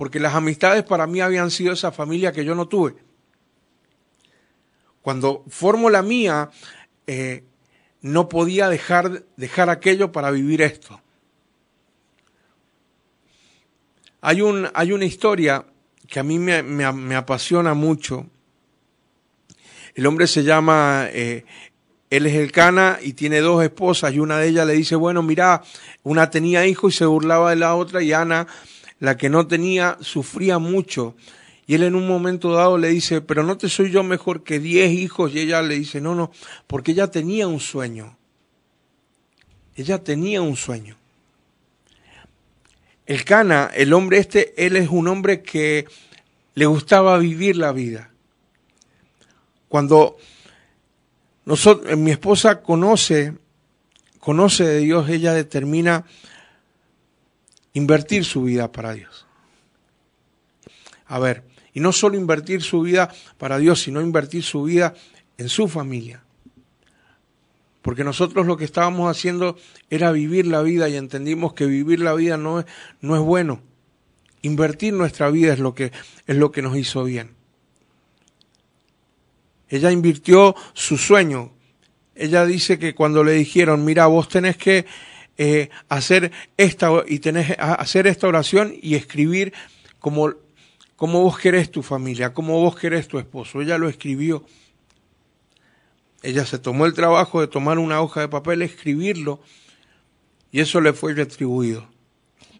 Porque 0.00 0.18
las 0.18 0.34
amistades 0.34 0.82
para 0.82 1.06
mí 1.06 1.20
habían 1.20 1.50
sido 1.50 1.74
esa 1.74 1.92
familia 1.92 2.32
que 2.32 2.42
yo 2.42 2.54
no 2.54 2.66
tuve. 2.66 2.94
Cuando 5.02 5.44
formo 5.50 5.90
la 5.90 6.00
mía, 6.00 6.48
eh, 7.06 7.44
no 8.00 8.26
podía 8.26 8.70
dejar, 8.70 9.26
dejar 9.36 9.68
aquello 9.68 10.10
para 10.10 10.30
vivir 10.30 10.62
esto. 10.62 11.02
Hay, 14.22 14.40
un, 14.40 14.70
hay 14.72 14.92
una 14.92 15.04
historia 15.04 15.66
que 16.08 16.18
a 16.18 16.22
mí 16.22 16.38
me, 16.38 16.62
me, 16.62 17.14
apasiona 17.14 17.74
mucho. 17.74 18.26
El 19.94 20.06
hombre 20.06 20.28
se 20.28 20.44
llama, 20.44 21.08
eh, 21.10 21.44
él 22.08 22.24
es 22.24 22.36
el 22.36 22.52
cana 22.52 22.98
y 23.02 23.12
tiene 23.12 23.40
dos 23.40 23.62
esposas 23.62 24.14
y 24.14 24.18
una 24.18 24.38
de 24.38 24.48
ellas 24.48 24.66
le 24.66 24.72
dice, 24.72 24.96
bueno, 24.96 25.22
mira, 25.22 25.62
una 26.04 26.30
tenía 26.30 26.64
hijos 26.64 26.94
y 26.94 26.96
se 26.96 27.04
burlaba 27.04 27.50
de 27.50 27.56
la 27.56 27.74
otra 27.74 28.02
y 28.02 28.14
Ana, 28.14 28.46
la 29.00 29.16
que 29.16 29.28
no 29.28 29.46
tenía, 29.46 29.98
sufría 30.00 30.58
mucho. 30.58 31.16
Y 31.66 31.74
él 31.74 31.82
en 31.82 31.94
un 31.94 32.06
momento 32.06 32.52
dado 32.52 32.78
le 32.78 32.88
dice, 32.88 33.20
pero 33.20 33.42
no 33.42 33.56
te 33.56 33.68
soy 33.68 33.90
yo 33.90 34.02
mejor 34.02 34.44
que 34.44 34.60
diez 34.60 34.92
hijos. 34.92 35.34
Y 35.34 35.40
ella 35.40 35.62
le 35.62 35.74
dice, 35.74 36.00
no, 36.00 36.14
no, 36.14 36.30
porque 36.66 36.92
ella 36.92 37.08
tenía 37.08 37.48
un 37.48 37.60
sueño. 37.60 38.16
Ella 39.74 40.04
tenía 40.04 40.42
un 40.42 40.56
sueño. 40.56 40.96
El 43.06 43.24
Cana, 43.24 43.70
el 43.74 43.92
hombre 43.92 44.18
este, 44.18 44.54
él 44.64 44.76
es 44.76 44.88
un 44.88 45.08
hombre 45.08 45.42
que 45.42 45.86
le 46.54 46.66
gustaba 46.66 47.18
vivir 47.18 47.56
la 47.56 47.72
vida. 47.72 48.10
Cuando 49.68 50.18
nosotros, 51.44 51.96
mi 51.96 52.10
esposa 52.10 52.62
conoce, 52.62 53.34
conoce 54.18 54.64
de 54.64 54.78
Dios, 54.80 55.08
ella 55.08 55.32
determina 55.32 56.04
invertir 57.72 58.24
su 58.24 58.42
vida 58.42 58.72
para 58.72 58.92
Dios. 58.92 59.26
A 61.06 61.18
ver, 61.18 61.44
y 61.72 61.80
no 61.80 61.92
solo 61.92 62.16
invertir 62.16 62.62
su 62.62 62.82
vida 62.82 63.12
para 63.38 63.58
Dios, 63.58 63.82
sino 63.82 64.00
invertir 64.00 64.42
su 64.42 64.64
vida 64.64 64.94
en 65.38 65.48
su 65.48 65.68
familia. 65.68 66.22
Porque 67.82 68.04
nosotros 68.04 68.46
lo 68.46 68.56
que 68.56 68.64
estábamos 68.64 69.10
haciendo 69.10 69.56
era 69.88 70.12
vivir 70.12 70.46
la 70.46 70.62
vida 70.62 70.88
y 70.88 70.96
entendimos 70.96 71.54
que 71.54 71.66
vivir 71.66 72.00
la 72.00 72.14
vida 72.14 72.36
no 72.36 72.60
es, 72.60 72.66
no 73.00 73.14
es 73.14 73.22
bueno. 73.22 73.62
Invertir 74.42 74.92
nuestra 74.92 75.30
vida 75.30 75.52
es 75.52 75.58
lo 75.58 75.74
que, 75.74 75.92
es 76.26 76.36
lo 76.36 76.50
que 76.52 76.62
nos 76.62 76.76
hizo 76.76 77.04
bien. 77.04 77.30
Ella 79.68 79.90
invirtió 79.92 80.54
su 80.74 80.98
sueño. 80.98 81.52
Ella 82.14 82.44
dice 82.44 82.78
que 82.78 82.94
cuando 82.94 83.24
le 83.24 83.32
dijeron, 83.32 83.84
mira, 83.84 84.06
vos 84.06 84.28
tenés 84.28 84.56
que 84.56 84.84
eh, 85.36 85.70
hacer 85.88 86.32
esta 86.56 86.90
y 87.08 87.20
hacer 87.58 88.06
esta 88.06 88.28
oración 88.28 88.74
y 88.80 88.94
escribir 88.94 89.52
como, 89.98 90.32
como 90.96 91.22
vos 91.22 91.38
querés 91.38 91.70
tu 91.70 91.82
familia, 91.82 92.34
como 92.34 92.60
vos 92.60 92.76
querés 92.76 93.08
tu 93.08 93.18
esposo. 93.18 93.60
Ella 93.60 93.78
lo 93.78 93.88
escribió. 93.88 94.44
Ella 96.22 96.44
se 96.44 96.58
tomó 96.58 96.84
el 96.84 96.92
trabajo 96.92 97.40
de 97.40 97.46
tomar 97.46 97.78
una 97.78 98.02
hoja 98.02 98.20
de 98.20 98.28
papel, 98.28 98.60
escribirlo, 98.60 99.40
y 100.52 100.60
eso 100.60 100.80
le 100.80 100.92
fue 100.92 101.14
retribuido. 101.14 101.86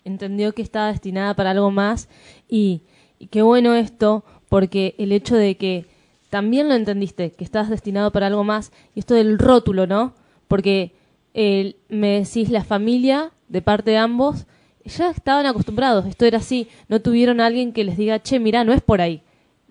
Entendió 0.04 0.54
que 0.54 0.62
estaba 0.62 0.90
destinada 0.90 1.34
para 1.34 1.50
algo 1.50 1.70
más 1.70 2.08
y, 2.48 2.82
y 3.18 3.26
qué 3.26 3.42
bueno 3.42 3.74
esto, 3.74 4.24
porque 4.48 4.94
el 4.98 5.12
hecho 5.12 5.36
de 5.36 5.58
que 5.58 5.86
también 6.30 6.68
lo 6.68 6.74
entendiste, 6.74 7.32
que 7.32 7.44
estás 7.44 7.68
destinado 7.68 8.12
para 8.12 8.28
algo 8.28 8.44
más, 8.44 8.72
y 8.94 9.00
esto 9.00 9.14
del 9.14 9.38
rótulo, 9.38 9.86
¿no? 9.86 10.14
Porque 10.48 10.94
me 11.34 12.20
decís 12.20 12.50
la 12.50 12.64
familia, 12.64 13.32
de 13.48 13.62
parte 13.62 13.90
de 13.92 13.98
ambos, 13.98 14.46
ya 14.84 15.10
estaban 15.10 15.46
acostumbrados, 15.46 16.06
esto 16.06 16.24
era 16.24 16.38
así, 16.38 16.68
no 16.88 17.00
tuvieron 17.00 17.40
a 17.40 17.46
alguien 17.46 17.72
que 17.72 17.84
les 17.84 17.96
diga, 17.96 18.20
che, 18.20 18.38
mira, 18.38 18.64
no 18.64 18.72
es 18.72 18.80
por 18.80 19.00
ahí, 19.00 19.22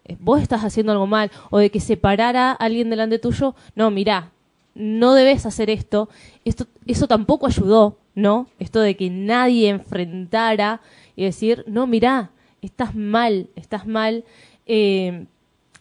eh, 0.05 0.17
vos 0.19 0.41
estás 0.41 0.63
haciendo 0.63 0.91
algo 0.91 1.07
mal, 1.07 1.31
o 1.49 1.57
de 1.57 1.71
que 1.71 1.79
se 1.79 1.97
parara 1.97 2.51
alguien 2.51 2.89
delante 2.89 3.19
tuyo, 3.19 3.55
no, 3.75 3.89
mira, 3.91 4.31
no 4.75 5.13
debes 5.13 5.45
hacer 5.45 5.69
esto, 5.69 6.09
esto 6.45 6.67
eso 6.85 7.07
tampoco 7.07 7.47
ayudó, 7.47 7.97
¿no? 8.15 8.47
Esto 8.59 8.79
de 8.79 8.95
que 8.95 9.09
nadie 9.09 9.69
enfrentara 9.69 10.81
y 11.15 11.25
decir, 11.25 11.63
no, 11.67 11.87
mira, 11.87 12.31
estás 12.61 12.95
mal, 12.95 13.49
estás 13.55 13.87
mal, 13.87 14.23
eh, 14.65 15.25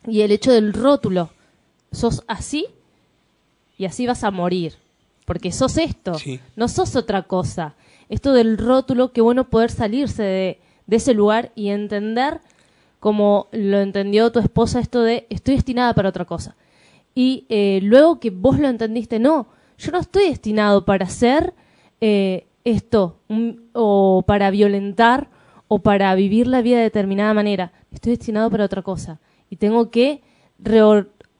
y 0.06 0.22
el 0.22 0.32
hecho 0.32 0.52
del 0.52 0.72
rótulo, 0.72 1.30
sos 1.92 2.24
así 2.26 2.66
y 3.76 3.84
así 3.84 4.06
vas 4.06 4.24
a 4.24 4.30
morir, 4.30 4.74
porque 5.28 5.52
sos 5.52 5.76
esto, 5.76 6.12
no 6.56 6.68
sos 6.68 6.96
otra 6.96 7.24
cosa. 7.24 7.74
Esto 8.08 8.32
del 8.32 8.56
rótulo, 8.56 9.12
qué 9.12 9.20
bueno 9.20 9.50
poder 9.50 9.70
salirse 9.70 10.22
de, 10.22 10.60
ese 10.90 11.12
lugar 11.12 11.52
y 11.54 11.68
entender 11.68 12.40
como 12.98 13.48
lo 13.52 13.78
entendió 13.78 14.32
tu 14.32 14.38
esposa 14.38 14.80
esto 14.80 15.02
de 15.02 15.26
estoy 15.28 15.56
destinada 15.56 15.92
para 15.92 16.08
otra 16.08 16.24
cosa. 16.24 16.56
Y 17.14 17.44
eh, 17.50 17.80
luego 17.82 18.20
que 18.20 18.30
vos 18.30 18.58
lo 18.58 18.68
entendiste, 18.68 19.18
no, 19.18 19.48
yo 19.76 19.92
no 19.92 19.98
estoy 19.98 20.30
destinado 20.30 20.86
para 20.86 21.04
hacer 21.04 21.52
eh, 22.00 22.46
esto 22.64 23.18
o 23.74 24.24
para 24.26 24.50
violentar 24.50 25.28
o 25.68 25.80
para 25.80 26.14
vivir 26.14 26.46
la 26.46 26.62
vida 26.62 26.78
de 26.78 26.84
determinada 26.84 27.34
manera, 27.34 27.72
estoy 27.92 28.12
destinado 28.12 28.50
para 28.50 28.64
otra 28.64 28.80
cosa 28.80 29.20
y 29.50 29.56
tengo 29.56 29.90
que 29.90 30.22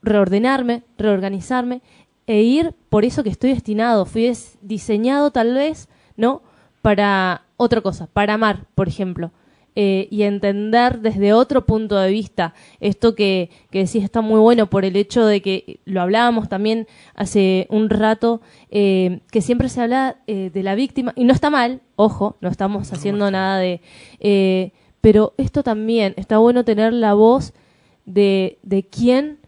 reordenarme, 0.02 0.82
reorganizarme 0.98 1.80
e 2.28 2.42
ir 2.42 2.74
por 2.88 3.04
eso 3.04 3.24
que 3.24 3.30
estoy 3.30 3.50
destinado. 3.50 4.06
Fui 4.06 4.32
diseñado 4.62 5.32
tal 5.32 5.54
vez, 5.54 5.88
¿no? 6.16 6.42
Para 6.82 7.42
otra 7.56 7.80
cosa, 7.80 8.06
para 8.06 8.34
amar, 8.34 8.66
por 8.76 8.86
ejemplo. 8.86 9.32
Eh, 9.74 10.08
y 10.10 10.22
entender 10.22 11.00
desde 11.00 11.32
otro 11.32 11.64
punto 11.64 11.96
de 11.96 12.10
vista 12.10 12.52
esto 12.80 13.14
que, 13.14 13.50
que 13.70 13.84
decís 13.84 14.02
está 14.02 14.22
muy 14.22 14.40
bueno 14.40 14.68
por 14.68 14.84
el 14.84 14.96
hecho 14.96 15.24
de 15.24 15.40
que 15.40 15.78
lo 15.84 16.00
hablábamos 16.00 16.48
también 16.48 16.88
hace 17.14 17.68
un 17.70 17.88
rato, 17.88 18.40
eh, 18.70 19.20
que 19.30 19.40
siempre 19.40 19.68
se 19.68 19.80
habla 19.80 20.16
eh, 20.26 20.50
de 20.52 20.62
la 20.64 20.74
víctima, 20.74 21.12
y 21.14 21.22
no 21.22 21.32
está 21.32 21.48
mal, 21.48 21.80
ojo, 21.94 22.36
no 22.40 22.48
estamos 22.48 22.92
haciendo 22.92 23.30
nada 23.30 23.58
de... 23.58 23.80
pero 25.00 25.34
esto 25.36 25.62
también, 25.62 26.12
está 26.16 26.38
bueno 26.38 26.64
tener 26.64 26.92
la 26.92 27.14
voz 27.14 27.52
de, 28.04 28.58
de 28.62 28.82
quién 28.82 29.38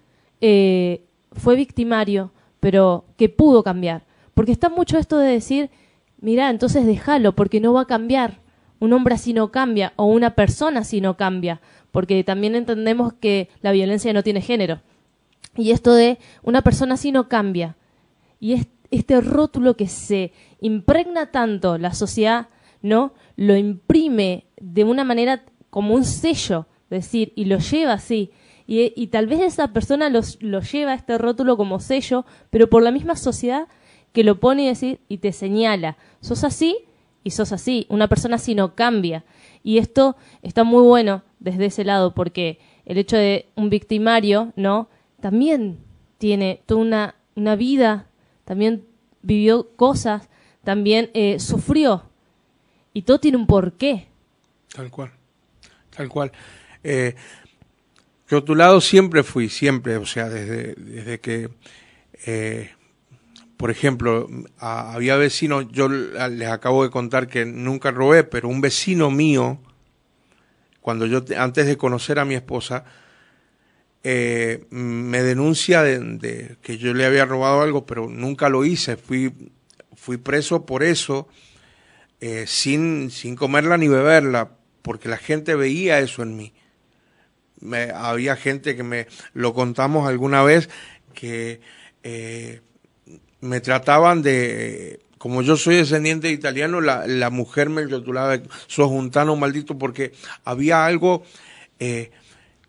eh, 0.40 1.02
fue 1.32 1.56
victimario, 1.56 2.30
pero 2.60 3.04
que 3.16 3.28
pudo 3.28 3.62
cambiar. 3.62 4.04
Porque 4.34 4.52
está 4.52 4.68
mucho 4.68 4.98
esto 4.98 5.18
de 5.18 5.32
decir, 5.32 5.70
mira, 6.20 6.50
entonces 6.50 6.86
déjalo, 6.86 7.34
porque 7.34 7.60
no 7.60 7.72
va 7.72 7.82
a 7.82 7.86
cambiar. 7.86 8.40
Un 8.78 8.92
hombre 8.92 9.14
así 9.14 9.32
no 9.34 9.50
cambia, 9.50 9.92
o 9.96 10.04
una 10.04 10.34
persona 10.34 10.80
así 10.80 11.00
no 11.00 11.16
cambia, 11.16 11.60
porque 11.90 12.24
también 12.24 12.54
entendemos 12.54 13.12
que 13.12 13.48
la 13.60 13.72
violencia 13.72 14.12
no 14.12 14.22
tiene 14.22 14.40
género. 14.40 14.80
Y 15.56 15.72
esto 15.72 15.94
de 15.94 16.18
una 16.42 16.62
persona 16.62 16.94
así 16.94 17.12
no 17.12 17.28
cambia. 17.28 17.76
Y 18.38 18.54
es, 18.54 18.66
este 18.90 19.20
rótulo 19.20 19.76
que 19.76 19.88
se 19.88 20.32
impregna 20.60 21.30
tanto 21.30 21.78
la 21.78 21.94
sociedad, 21.94 22.48
¿no? 22.82 23.12
Lo 23.36 23.56
imprime 23.56 24.46
de 24.60 24.84
una 24.84 25.04
manera 25.04 25.44
como 25.70 25.94
un 25.94 26.04
sello, 26.04 26.66
decir, 26.88 27.32
y 27.36 27.44
lo 27.44 27.58
lleva 27.58 27.94
así. 27.94 28.30
Y, 28.72 29.08
tal 29.08 29.26
vez 29.26 29.40
esa 29.40 29.72
persona 29.72 30.08
los, 30.10 30.40
lo 30.40 30.60
lleva 30.60 30.94
este 30.94 31.18
rótulo 31.18 31.56
como 31.56 31.80
sello, 31.80 32.24
pero 32.50 32.70
por 32.70 32.84
la 32.84 32.92
misma 32.92 33.16
sociedad 33.16 33.66
que 34.12 34.22
lo 34.22 34.38
pone 34.38 34.62
y, 34.62 34.66
decir, 34.68 35.00
y 35.08 35.18
te 35.18 35.32
señala, 35.32 35.96
sos 36.20 36.44
así 36.44 36.78
y 37.24 37.32
sos 37.32 37.50
así, 37.50 37.84
una 37.88 38.06
persona 38.06 38.36
así 38.36 38.54
no 38.54 38.76
cambia. 38.76 39.24
Y 39.64 39.78
esto 39.78 40.14
está 40.42 40.62
muy 40.62 40.84
bueno 40.84 41.24
desde 41.40 41.66
ese 41.66 41.82
lado, 41.82 42.14
porque 42.14 42.60
el 42.86 42.96
hecho 42.96 43.16
de 43.16 43.48
un 43.56 43.70
victimario, 43.70 44.52
¿no? 44.54 44.88
También 45.20 45.80
tiene 46.18 46.62
toda 46.64 46.80
una, 46.80 47.16
una 47.34 47.56
vida, 47.56 48.06
también 48.44 48.86
vivió 49.20 49.68
cosas, 49.74 50.28
también 50.62 51.10
eh, 51.14 51.40
sufrió. 51.40 52.04
Y 52.94 53.02
todo 53.02 53.18
tiene 53.18 53.36
un 53.36 53.48
porqué. 53.48 54.06
Tal 54.72 54.92
cual, 54.92 55.10
tal 55.90 56.08
cual. 56.08 56.30
Eh, 56.84 57.16
tu 58.44 58.54
lado 58.54 58.80
siempre 58.80 59.24
fui, 59.24 59.48
siempre, 59.48 59.96
o 59.96 60.06
sea, 60.06 60.28
desde, 60.28 60.76
desde 60.76 61.18
que, 61.18 61.50
eh, 62.26 62.70
por 63.56 63.72
ejemplo, 63.72 64.28
había 64.56 65.16
vecinos, 65.16 65.66
yo 65.72 65.88
les 65.88 66.48
acabo 66.48 66.84
de 66.84 66.90
contar 66.90 67.26
que 67.26 67.44
nunca 67.44 67.90
robé, 67.90 68.22
pero 68.22 68.46
un 68.46 68.60
vecino 68.60 69.10
mío, 69.10 69.58
cuando 70.80 71.06
yo, 71.06 71.24
antes 71.36 71.66
de 71.66 71.76
conocer 71.76 72.20
a 72.20 72.24
mi 72.24 72.36
esposa, 72.36 72.84
eh, 74.04 74.64
me 74.70 75.24
denuncia 75.24 75.82
de, 75.82 76.56
que 76.62 76.78
yo 76.78 76.94
le 76.94 77.06
había 77.06 77.24
robado 77.24 77.62
algo, 77.62 77.84
pero 77.84 78.08
nunca 78.08 78.48
lo 78.48 78.64
hice, 78.64 78.96
fui, 78.96 79.34
fui 79.96 80.18
preso 80.18 80.66
por 80.66 80.84
eso, 80.84 81.26
eh, 82.20 82.44
sin, 82.46 83.10
sin 83.10 83.34
comerla 83.34 83.76
ni 83.76 83.88
beberla, 83.88 84.52
porque 84.82 85.08
la 85.08 85.18
gente 85.18 85.56
veía 85.56 85.98
eso 85.98 86.22
en 86.22 86.36
mí 86.36 86.52
me, 87.60 87.90
había 87.90 88.36
gente 88.36 88.76
que 88.76 88.82
me 88.82 89.06
lo 89.34 89.54
contamos 89.54 90.08
alguna 90.08 90.42
vez 90.42 90.68
que 91.14 91.60
eh, 92.02 92.60
me 93.40 93.60
trataban 93.60 94.22
de 94.22 95.00
como 95.20 95.42
yo 95.42 95.58
soy 95.58 95.76
descendiente 95.76 96.28
de 96.28 96.32
italiano, 96.32 96.80
la, 96.80 97.06
la 97.06 97.28
mujer 97.28 97.68
me 97.68 97.84
rotulaba 97.84 98.38
de 98.38 98.48
juntano 98.74 99.36
maldito 99.36 99.76
porque 99.76 100.12
había 100.46 100.86
algo 100.86 101.24
eh, 101.78 102.10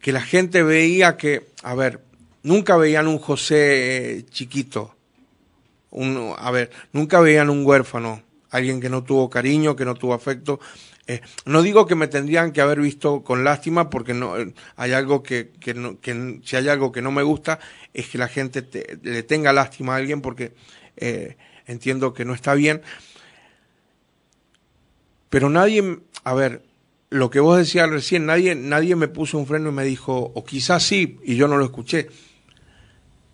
que 0.01 0.11
la 0.11 0.19
gente 0.19 0.61
veía 0.61 1.15
que, 1.15 1.47
a 1.63 1.75
ver, 1.75 2.01
nunca 2.43 2.75
veían 2.75 3.07
un 3.07 3.19
José 3.19 4.17
eh, 4.17 4.25
chiquito, 4.29 4.93
un, 5.91 6.33
a 6.37 6.51
ver, 6.51 6.71
nunca 6.91 7.21
veían 7.21 7.49
un 7.49 7.65
huérfano, 7.65 8.21
alguien 8.49 8.81
que 8.81 8.89
no 8.89 9.01
tuvo 9.03 9.29
cariño, 9.29 9.77
que 9.77 9.85
no 9.85 9.95
tuvo 9.95 10.13
afecto, 10.13 10.59
eh, 11.07 11.21
no 11.45 11.61
digo 11.61 11.87
que 11.87 11.95
me 11.95 12.07
tendrían 12.07 12.51
que 12.51 12.61
haber 12.61 12.79
visto 12.79 13.23
con 13.23 13.43
lástima, 13.43 13.89
porque 13.89 14.13
no 14.13 14.37
eh, 14.37 14.53
hay 14.75 14.93
algo 14.93 15.23
que, 15.23 15.51
que, 15.59 15.97
que, 16.01 16.39
si 16.43 16.55
hay 16.55 16.69
algo 16.69 16.91
que 16.91 17.01
no 17.01 17.11
me 17.11 17.23
gusta 17.23 17.59
es 17.93 18.07
que 18.07 18.17
la 18.17 18.27
gente 18.27 18.65
le 19.01 19.23
tenga 19.23 19.51
lástima 19.53 19.93
a 19.93 19.97
alguien, 19.97 20.21
porque 20.21 20.53
eh, 20.97 21.37
entiendo 21.65 22.13
que 22.13 22.25
no 22.25 22.33
está 22.33 22.53
bien. 22.53 22.81
Pero 25.29 25.49
nadie, 25.49 25.99
a 26.23 26.33
ver, 26.33 26.63
lo 27.09 27.29
que 27.29 27.39
vos 27.39 27.57
decías 27.57 27.89
recién, 27.89 28.25
nadie, 28.25 28.55
nadie 28.55 28.95
me 28.95 29.07
puso 29.07 29.37
un 29.37 29.47
freno 29.47 29.69
y 29.69 29.73
me 29.73 29.83
dijo, 29.83 30.31
o 30.33 30.43
quizás 30.43 30.83
sí, 30.83 31.19
y 31.23 31.35
yo 31.35 31.47
no 31.47 31.57
lo 31.57 31.65
escuché. 31.65 32.09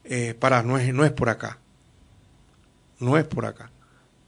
Eh, 0.03 0.35
para, 0.39 0.63
no 0.63 0.77
es, 0.77 0.93
no 0.93 1.03
es 1.05 1.11
por 1.11 1.29
acá. 1.29 1.59
No 2.99 3.17
es 3.17 3.25
por 3.25 3.45
acá. 3.45 3.71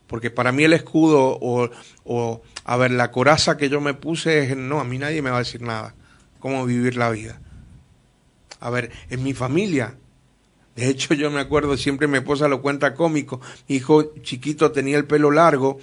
Porque 0.10 0.32
para 0.32 0.52
mí 0.52 0.64
el 0.64 0.74
escudo 0.74 1.38
o, 1.40 1.70
o, 2.04 2.42
a 2.66 2.78
ver, 2.78 2.90
la 2.90 3.12
coraza 3.12 3.58
que 3.58 3.70
yo 3.70 3.80
me 3.80 3.94
puse 3.94 4.44
es, 4.44 4.58
no, 4.58 4.80
a 4.80 4.84
mí 4.84 4.98
nadie 4.98 5.22
me 5.22 5.30
va 5.30 5.36
a 5.36 5.46
decir 5.46 5.62
nada. 5.62 5.94
Cómo 6.40 6.66
vivir 6.66 6.98
la 6.98 7.12
vida. 7.12 7.40
A 8.60 8.72
ver, 8.72 8.92
en 9.12 9.22
mi 9.22 9.34
familia. 9.36 9.96
De 10.76 10.90
hecho, 10.90 11.14
yo 11.14 11.30
me 11.30 11.40
acuerdo, 11.40 11.78
siempre 11.78 12.08
mi 12.08 12.18
esposa 12.18 12.48
lo 12.48 12.64
cuenta 12.64 12.96
cómico. 12.96 13.40
Mi 13.68 13.76
hijo 13.76 14.16
chiquito 14.24 14.72
tenía 14.72 14.98
el 14.98 15.06
pelo 15.06 15.30
largo 15.30 15.78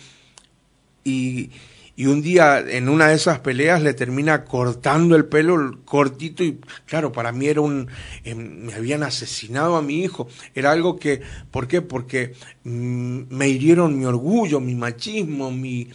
y, 1.04 1.50
y 1.96 2.06
un 2.06 2.22
día 2.22 2.60
en 2.60 2.88
una 2.88 3.08
de 3.08 3.14
esas 3.14 3.40
peleas 3.40 3.82
le 3.82 3.94
termina 3.94 4.44
cortando 4.44 5.16
el 5.16 5.24
pelo 5.24 5.80
cortito 5.84 6.44
y 6.44 6.60
claro, 6.84 7.10
para 7.10 7.32
mí 7.32 7.46
era 7.46 7.62
un, 7.62 7.88
em, 8.22 8.66
me 8.66 8.74
habían 8.74 9.02
asesinado 9.02 9.76
a 9.76 9.82
mi 9.82 10.04
hijo, 10.04 10.28
era 10.54 10.70
algo 10.70 10.98
que, 10.98 11.22
¿por 11.50 11.66
qué? 11.66 11.82
Porque 11.82 12.34
mm, 12.64 13.22
me 13.30 13.48
hirieron 13.48 13.98
mi 13.98 14.04
orgullo, 14.04 14.60
mi 14.60 14.74
machismo, 14.74 15.50
mi... 15.50 15.88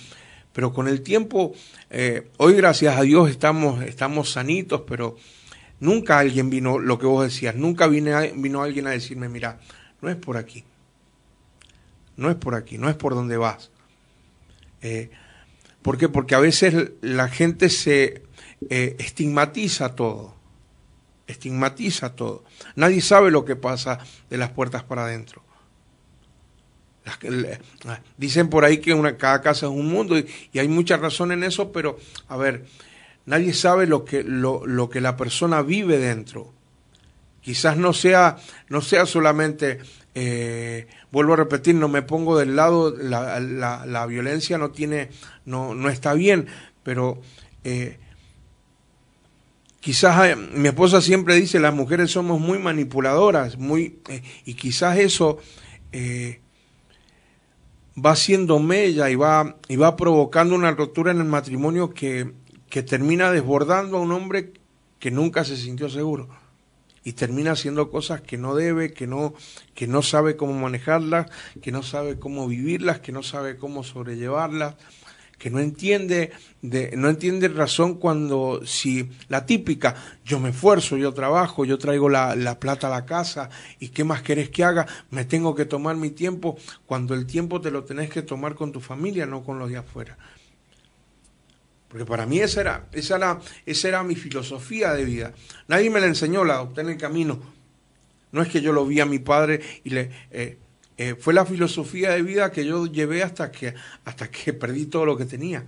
Pero 0.54 0.74
con 0.74 0.90
el 0.90 1.02
tiempo, 1.02 1.54
eh, 1.90 2.28
hoy 2.36 2.56
gracias 2.56 2.98
a 2.98 3.04
Dios 3.04 3.30
estamos, 3.30 3.82
estamos 3.84 4.32
sanitos, 4.32 4.82
pero 4.86 5.16
Nunca 5.82 6.20
alguien 6.20 6.52
vino, 6.52 6.78
lo 6.78 7.00
que 7.00 7.08
vos 7.08 7.24
decías, 7.24 7.56
nunca 7.56 7.88
vine, 7.88 8.34
vino 8.36 8.62
alguien 8.62 8.86
a 8.86 8.92
decirme, 8.92 9.30
mira, 9.30 9.60
no 10.00 10.10
es 10.10 10.16
por 10.16 10.38
aquí, 10.38 10.64
no 12.18 12.30
es 12.30 12.36
por 12.36 12.54
aquí, 12.54 12.78
no 12.78 12.88
es 12.88 12.96
por 12.96 13.16
donde 13.16 13.36
vas. 13.36 13.72
Eh, 14.84 15.10
¿Por 15.82 15.98
qué? 15.98 16.10
Porque 16.10 16.36
a 16.36 16.40
veces 16.40 16.92
la 17.02 17.28
gente 17.28 17.70
se 17.70 18.24
eh, 18.70 18.96
estigmatiza 19.00 19.96
todo, 19.96 20.36
estigmatiza 21.28 22.16
todo. 22.16 22.44
Nadie 22.76 23.02
sabe 23.02 23.32
lo 23.32 23.46
que 23.46 23.56
pasa 23.56 24.00
de 24.30 24.38
las 24.38 24.52
puertas 24.52 24.84
para 24.84 25.06
adentro. 25.06 25.44
Dicen 28.18 28.50
por 28.50 28.64
ahí 28.64 28.78
que 28.78 28.96
cada 29.18 29.42
casa 29.42 29.66
es 29.66 29.72
un 29.72 29.88
mundo 29.88 30.18
y, 30.18 30.28
y, 30.54 30.60
hay 30.60 30.68
mucha 30.68 30.98
razón 30.98 31.32
en 31.32 31.44
eso, 31.44 31.72
pero 31.72 31.98
a 32.28 32.38
ver, 32.38 32.68
nadie 33.26 33.54
sabe 33.54 33.88
lo 33.88 34.06
que, 34.06 34.24
lo, 34.24 34.68
lo 34.68 34.90
que 34.90 35.02
la 35.02 35.18
persona 35.18 35.64
vive 35.64 35.98
dentro. 35.98 36.54
Quizás 37.42 37.76
no 37.76 37.92
sea, 37.92 38.38
no 38.70 38.82
sea 38.82 39.08
solamente, 39.08 39.80
eh, 40.14 40.88
vuelvo 41.12 41.34
a 41.34 41.38
repetir, 41.38 41.74
no 41.74 41.88
me 41.88 42.04
pongo 42.04 42.38
del 42.38 42.56
lado, 42.56 42.96
la, 42.96 43.40
la, 43.40 43.86
la 43.88 44.06
violencia 44.06 44.60
no 44.60 44.70
tiene, 44.70 45.10
no, 45.46 45.74
no 45.74 45.90
está 45.90 46.14
bien, 46.14 46.46
pero 46.84 47.20
eh, 47.64 47.98
quizás 49.80 50.30
eh, 50.30 50.36
mi 50.36 50.68
esposa 50.68 51.02
siempre 51.02 51.34
dice, 51.34 51.60
las 51.60 51.74
mujeres 51.74 52.12
somos 52.12 52.40
muy 52.40 52.60
manipuladoras, 52.60 53.58
muy, 53.58 54.00
y 54.46 54.54
quizás 54.54 55.00
eso 55.00 55.40
va 57.98 58.12
haciendo 58.12 58.60
mella 58.60 59.10
y 59.10 59.16
va, 59.16 59.58
y 59.68 59.78
va 59.78 59.98
provocando 59.98 60.54
una 60.54 60.72
rotura 60.72 61.12
en 61.12 61.18
el 61.18 61.26
matrimonio 61.26 61.90
que, 61.90 62.34
que 62.70 62.84
termina 62.84 63.32
desbordando 63.32 63.98
a 63.98 64.02
un 64.02 64.12
hombre 64.12 64.54
que 65.00 65.10
nunca 65.10 65.44
se 65.44 65.58
sintió 65.58 65.90
seguro 65.90 66.41
y 67.04 67.14
termina 67.14 67.52
haciendo 67.52 67.90
cosas 67.90 68.22
que 68.22 68.38
no 68.38 68.56
debe, 68.56 68.94
que 68.94 69.08
no, 69.08 69.34
que 69.74 69.88
no 69.88 70.02
sabe 70.02 70.36
cómo 70.36 70.54
manejarlas, 70.54 71.28
que 71.62 71.72
no 71.72 71.84
sabe 71.84 72.20
cómo 72.20 72.48
vivirlas, 72.48 73.00
que 73.00 73.12
no 73.12 73.24
sabe 73.24 73.58
cómo 73.58 73.84
sobrellevarlas, 73.84 74.76
que 75.42 75.50
no 75.50 75.60
entiende, 75.60 76.32
de, 76.62 76.94
no 76.96 77.10
entiende 77.10 77.48
razón 77.48 77.96
cuando 77.96 78.62
si 78.64 79.10
la 79.28 79.48
típica, 79.48 79.96
yo 80.24 80.40
me 80.40 80.50
esfuerzo, 80.50 80.98
yo 80.98 81.16
trabajo, 81.16 81.66
yo 81.66 81.80
traigo 81.80 82.10
la, 82.10 82.36
la 82.36 82.60
plata 82.60 82.86
a 82.86 82.92
la 82.92 83.08
casa 83.08 83.50
y 83.80 83.90
qué 83.90 84.04
más 84.04 84.22
querés 84.22 84.52
que 84.52 84.64
haga, 84.64 84.86
me 85.10 85.26
tengo 85.26 85.56
que 85.56 85.66
tomar 85.66 85.96
mi 85.96 86.12
tiempo, 86.12 86.58
cuando 86.86 87.16
el 87.16 87.26
tiempo 87.26 87.60
te 87.60 87.72
lo 87.72 87.84
tenés 87.84 88.12
que 88.12 88.22
tomar 88.22 88.54
con 88.54 88.72
tu 88.72 88.82
familia, 88.82 89.26
no 89.26 89.44
con 89.44 89.58
los 89.58 89.72
de 89.72 89.78
afuera. 89.78 90.16
Porque 91.92 92.06
para 92.06 92.26
mí 92.26 92.40
esa 92.40 92.62
era, 92.62 92.88
esa 92.94 93.18
era, 93.18 93.40
esa 93.66 93.88
era 93.90 94.04
mi 94.04 94.16
filosofía 94.16 94.94
de 94.94 95.04
vida. 95.04 95.34
Nadie 95.68 95.90
me 95.90 96.00
la 96.00 96.06
enseñó, 96.06 96.46
la 96.46 96.54
adopté 96.54 96.82
en 96.82 96.90
el 96.90 96.98
camino. 96.98 97.42
No 98.32 98.42
es 98.42 98.48
que 98.48 98.62
yo 98.62 98.72
lo 98.72 98.86
vi 98.86 99.02
a 99.02 99.06
mi 99.06 99.20
padre 99.20 99.60
y 99.84 99.90
le... 99.90 100.10
Eh, 100.32 100.58
eh, 100.98 101.16
fue 101.16 101.34
la 101.34 101.46
filosofía 101.46 102.12
de 102.12 102.22
vida 102.22 102.52
que 102.52 102.64
yo 102.64 102.86
llevé 102.86 103.24
hasta 103.24 103.52
que, 103.52 103.74
hasta 104.06 104.32
que 104.32 104.54
perdí 104.62 104.86
todo 104.86 105.06
lo 105.06 105.18
que 105.18 105.26
tenía. 105.26 105.66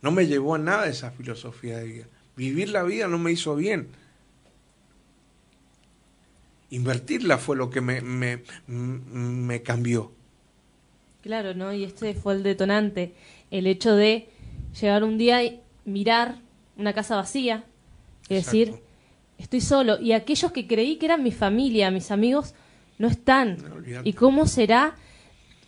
No 0.00 0.12
me 0.12 0.26
llevó 0.26 0.54
a 0.54 0.58
nada 0.58 0.86
esa 0.86 1.10
filosofía 1.10 1.78
de 1.78 1.84
vida. 1.84 2.06
Vivir 2.36 2.70
la 2.70 2.82
vida 2.82 3.06
no 3.06 3.18
me 3.18 3.30
hizo 3.30 3.54
bien. 3.54 3.88
Invertirla 6.70 7.36
fue 7.36 7.56
lo 7.56 7.68
que 7.68 7.82
me, 7.82 8.00
me, 8.00 8.42
me 8.66 9.62
cambió. 9.62 10.10
Claro, 11.20 11.54
¿no? 11.54 11.72
Y 11.74 11.84
este 11.84 12.14
fue 12.14 12.34
el 12.34 12.42
detonante. 12.42 13.12
El 13.50 13.66
hecho 13.66 13.94
de 13.94 14.28
llegar 14.80 15.04
un 15.04 15.18
día 15.18 15.42
y 15.42 15.60
mirar 15.84 16.36
una 16.76 16.92
casa 16.92 17.16
vacía 17.16 17.64
y 18.28 18.34
decir, 18.34 18.68
Exacto. 18.68 18.86
estoy 19.38 19.60
solo. 19.60 20.00
Y 20.00 20.12
aquellos 20.12 20.52
que 20.52 20.66
creí 20.66 20.96
que 20.96 21.06
eran 21.06 21.22
mi 21.22 21.32
familia, 21.32 21.90
mis 21.90 22.10
amigos, 22.10 22.54
no 22.98 23.08
están. 23.08 23.56
No, 23.56 24.00
¿Y 24.02 24.12
cómo 24.12 24.46
será 24.46 24.96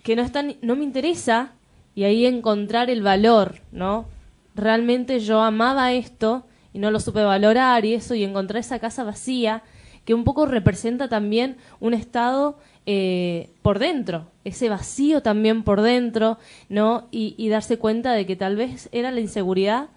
que 0.03 0.17
no 0.17 0.23
están? 0.23 0.57
No 0.63 0.77
me 0.77 0.85
interesa. 0.85 1.53
Y 1.95 2.05
ahí 2.05 2.27
encontrar 2.27 2.91
el 2.91 3.03
valor, 3.03 3.63
¿no? 3.73 4.07
Realmente 4.55 5.19
yo 5.21 5.41
amaba 5.41 5.93
esto 5.93 6.47
y 6.75 6.79
no 6.79 6.91
lo 6.91 7.01
supe 7.01 7.23
valorar 7.23 7.87
y 7.87 7.95
eso, 7.95 8.15
y 8.15 8.23
encontrar 8.23 8.61
esa 8.61 8.79
casa 8.79 9.03
vacía 9.03 9.63
que 10.07 10.15
un 10.15 10.25
poco 10.25 10.47
representa 10.47 11.09
también 11.09 11.57
un 11.81 11.93
estado 11.93 12.59
eh, 12.87 13.51
por 13.61 13.81
dentro, 13.81 14.31
ese 14.45 14.69
vacío 14.71 15.21
también 15.21 15.65
por 15.65 15.83
dentro, 15.83 16.39
¿no? 16.69 17.09
Y, 17.11 17.35
y, 17.37 17.49
darse 17.49 17.77
cuenta 17.79 18.13
de 18.13 18.25
que 18.25 18.37
tal 18.37 18.55
vez 18.55 18.89
era 18.93 19.11
la 19.11 19.21
inseguridad 19.21 19.89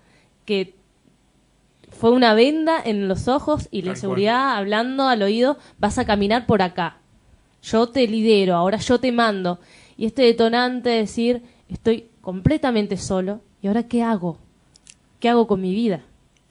que 0.46 0.74
fue 1.92 2.12
una 2.12 2.34
venda 2.34 2.82
en 2.84 3.08
los 3.08 3.28
ojos 3.28 3.68
y 3.70 3.84
la 3.84 3.92
inseguridad 3.92 4.58
hablando 4.58 5.08
al 5.08 5.22
oído, 5.22 5.58
vas 5.78 6.00
a 6.00 6.06
caminar 6.06 6.48
por 6.48 6.64
acá. 6.64 6.98
Yo 7.62 7.90
te 7.90 8.08
lidero, 8.08 8.56
ahora 8.56 8.80
yo 8.80 9.00
te 9.00 9.12
mando. 9.12 9.60
Y 9.96 10.08
este 10.08 10.24
detonante 10.24 10.90
de 10.90 10.98
decir, 10.98 11.44
estoy 11.68 12.08
completamente 12.22 12.98
solo, 12.98 13.42
¿y 13.62 13.68
ahora 13.68 13.84
qué 13.84 14.02
hago? 14.02 14.40
¿Qué 15.20 15.30
hago 15.30 15.46
con 15.46 15.62
mi 15.62 15.74
vida? 15.74 16.02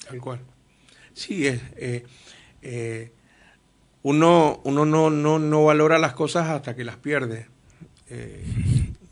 Tal 0.07 0.21
cual. 0.21 0.40
Sí, 1.12 1.47
es... 1.47 1.61
Eh, 1.77 2.07
eh, 2.62 3.12
uno, 4.09 4.62
uno 4.64 4.87
no, 4.87 5.11
no, 5.11 5.38
no 5.38 5.64
valora 5.64 5.99
las 5.99 6.14
cosas 6.14 6.49
hasta 6.49 6.75
que 6.75 6.83
las 6.83 6.97
pierde. 6.97 7.47
Eh, 8.09 8.42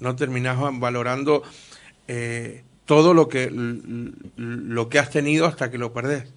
no 0.00 0.16
terminas 0.16 0.56
valorando 0.80 1.42
eh, 2.08 2.64
todo 2.86 3.12
lo 3.12 3.28
que, 3.28 3.50
lo 3.50 4.88
que 4.88 4.98
has 4.98 5.10
tenido 5.10 5.44
hasta 5.44 5.70
que 5.70 5.76
lo 5.76 5.92
perdés. 5.92 6.32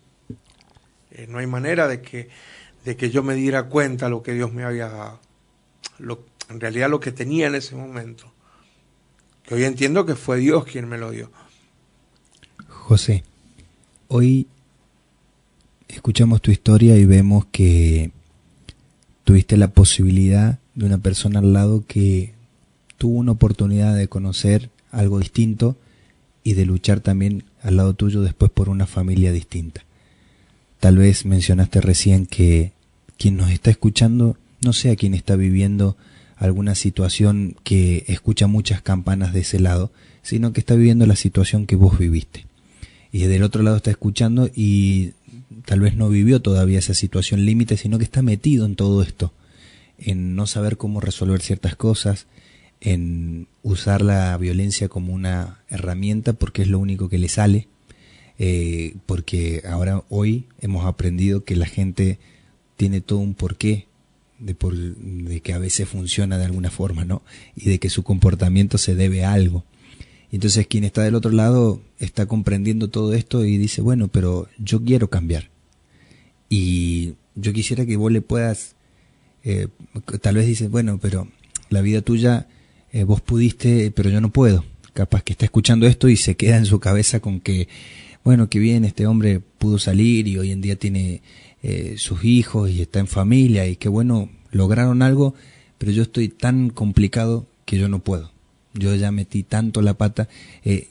Eh, 1.12 1.26
no 1.30 1.38
hay 1.38 1.48
manera 1.48 1.88
de 1.88 2.02
que, 2.02 2.28
de 2.84 2.98
que 2.98 3.10
yo 3.10 3.24
me 3.24 3.36
diera 3.36 3.64
cuenta 3.68 4.10
lo 4.10 4.24
que 4.24 4.34
Dios 4.34 4.52
me 4.52 4.66
había 4.66 4.90
dado. 4.90 5.22
Lo, 5.98 6.26
en 6.50 6.60
realidad 6.60 6.90
lo 6.90 7.00
que 7.00 7.14
tenía 7.14 7.48
en 7.48 7.56
ese 7.56 7.78
momento. 7.78 8.30
Que 9.44 9.56
hoy 9.56 9.64
entiendo 9.64 10.06
que 10.06 10.16
fue 10.16 10.36
Dios 10.36 10.66
quien 10.66 10.90
me 10.90 10.98
lo 10.98 11.12
dio. 11.12 11.32
José, 12.68 13.24
hoy 14.10 14.48
escuchamos 15.88 16.42
tu 16.42 16.52
historia 16.52 16.98
y 16.98 17.06
vemos 17.06 17.46
que 17.54 18.12
tuviste 19.30 19.58
la 19.58 19.68
posibilidad 19.68 20.58
de 20.74 20.88
una 20.88 20.98
persona 20.98 21.38
al 21.38 21.54
lado 21.54 21.84
que 21.86 22.34
tuvo 22.98 23.20
una 23.20 23.34
oportunidad 23.34 23.96
de 23.96 24.08
conocer 24.08 24.72
algo 24.90 25.20
distinto 25.20 25.78
y 26.44 26.54
de 26.54 26.66
luchar 26.66 27.00
también 27.00 27.44
al 27.62 27.78
lado 27.78 27.94
tuyo 27.94 28.24
después 28.24 28.50
por 28.50 28.70
una 28.70 28.88
familia 28.88 29.32
distinta. 29.32 29.86
Tal 30.80 30.98
vez 30.98 31.28
mencionaste 31.28 31.80
recién 31.80 32.26
que 32.26 32.72
quien 33.20 33.38
nos 33.38 33.52
está 33.52 33.70
escuchando 33.70 34.36
no 34.62 34.74
sea 34.74 34.96
quien 34.96 35.14
está 35.14 35.36
viviendo 35.36 35.96
alguna 36.36 36.74
situación 36.74 37.56
que 37.64 38.06
escucha 38.08 38.48
muchas 38.48 38.82
campanas 38.82 39.32
de 39.32 39.42
ese 39.42 39.60
lado, 39.60 39.92
sino 40.24 40.54
que 40.54 40.62
está 40.62 40.74
viviendo 40.74 41.06
la 41.06 41.16
situación 41.16 41.68
que 41.68 41.76
vos 41.76 42.00
viviste. 42.00 42.48
Y 43.12 43.20
del 43.26 43.44
otro 43.44 43.62
lado 43.62 43.78
está 43.78 43.92
escuchando 43.92 44.50
y 44.56 45.12
tal 45.70 45.82
vez 45.82 45.96
no 45.96 46.10
vivió 46.10 46.42
todavía 46.42 46.80
esa 46.80 46.96
situación 46.96 47.46
límite, 47.46 47.78
sino 47.78 48.00
que 48.00 48.04
está 48.04 48.24
metido 48.24 48.66
en 48.66 48.76
todo 48.76 49.04
esto, 49.04 49.34
en 50.00 50.36
no 50.36 50.48
saber 50.48 50.78
cómo 50.78 51.00
resolver 51.00 51.42
ciertas 51.42 51.76
cosas, 51.76 52.26
en 52.82 53.48
usar 53.62 54.02
la 54.02 54.36
violencia 54.40 54.90
como 54.90 55.14
una 55.14 55.60
herramienta 55.70 56.34
porque 56.34 56.64
es 56.64 56.70
lo 56.70 56.80
único 56.80 57.08
que 57.08 57.20
le 57.20 57.30
sale, 57.30 57.68
eh, 58.40 58.96
porque 59.06 59.62
ahora 59.70 60.04
hoy 60.10 60.48
hemos 60.60 60.88
aprendido 60.88 61.44
que 61.44 61.56
la 61.56 61.68
gente 61.68 62.18
tiene 62.76 63.00
todo 63.00 63.20
un 63.20 63.36
porqué 63.36 63.86
de, 64.40 64.56
por, 64.56 64.74
de 64.76 65.42
que 65.42 65.54
a 65.54 65.60
veces 65.60 65.88
funciona 65.88 66.40
de 66.40 66.46
alguna 66.46 66.72
forma, 66.72 67.06
¿no? 67.06 67.22
Y 67.56 67.70
de 67.70 67.78
que 67.78 67.92
su 67.92 68.02
comportamiento 68.02 68.80
se 68.80 68.96
debe 68.96 69.24
a 69.24 69.34
algo. 69.34 69.66
Entonces 70.32 70.66
quien 70.66 70.84
está 70.84 71.04
del 71.04 71.14
otro 71.14 71.30
lado 71.30 71.80
está 72.00 72.26
comprendiendo 72.26 72.88
todo 72.88 73.14
esto 73.14 73.46
y 73.46 73.60
dice, 73.60 73.84
bueno, 73.84 74.08
pero 74.08 74.48
yo 74.58 74.84
quiero 74.84 75.12
cambiar. 75.12 75.52
Y 76.50 77.14
yo 77.36 77.54
quisiera 77.54 77.86
que 77.86 77.98
vos 77.98 78.12
le 78.12 78.22
puedas, 78.22 78.76
eh, 79.44 79.68
tal 80.22 80.36
vez 80.36 80.48
dices, 80.48 80.70
bueno, 80.70 81.00
pero 81.02 81.28
la 81.70 81.82
vida 81.82 82.02
tuya, 82.02 82.48
eh, 82.92 83.04
vos 83.04 83.22
pudiste, 83.22 83.92
pero 83.92 84.10
yo 84.10 84.22
no 84.22 84.32
puedo. 84.32 84.66
Capaz 84.94 85.24
que 85.24 85.34
está 85.34 85.46
escuchando 85.46 85.88
esto 85.88 86.10
y 86.10 86.18
se 86.18 86.36
queda 86.36 86.58
en 86.58 86.66
su 86.66 86.80
cabeza 86.80 87.20
con 87.20 87.40
que, 87.40 87.68
bueno, 88.24 88.50
qué 88.50 88.60
bien, 88.60 88.84
este 88.86 89.08
hombre 89.08 89.40
pudo 89.40 89.80
salir 89.80 90.28
y 90.28 90.38
hoy 90.38 90.52
en 90.52 90.62
día 90.62 90.76
tiene 90.76 91.22
eh, 91.62 91.96
sus 91.98 92.26
hijos 92.26 92.70
y 92.72 92.82
está 92.82 93.00
en 93.00 93.08
familia 93.08 93.68
y 93.68 93.76
qué 93.76 93.90
bueno, 93.90 94.30
lograron 94.52 95.02
algo, 95.02 95.36
pero 95.78 95.92
yo 95.92 96.04
estoy 96.04 96.30
tan 96.30 96.70
complicado 96.70 97.48
que 97.66 97.78
yo 97.78 97.88
no 97.88 98.00
puedo 98.00 98.32
yo 98.74 98.96
ya 98.96 99.12
metí 99.12 99.44
tanto 99.44 99.82
la 99.82 99.96
pata. 99.96 100.28
Eh, 100.64 100.88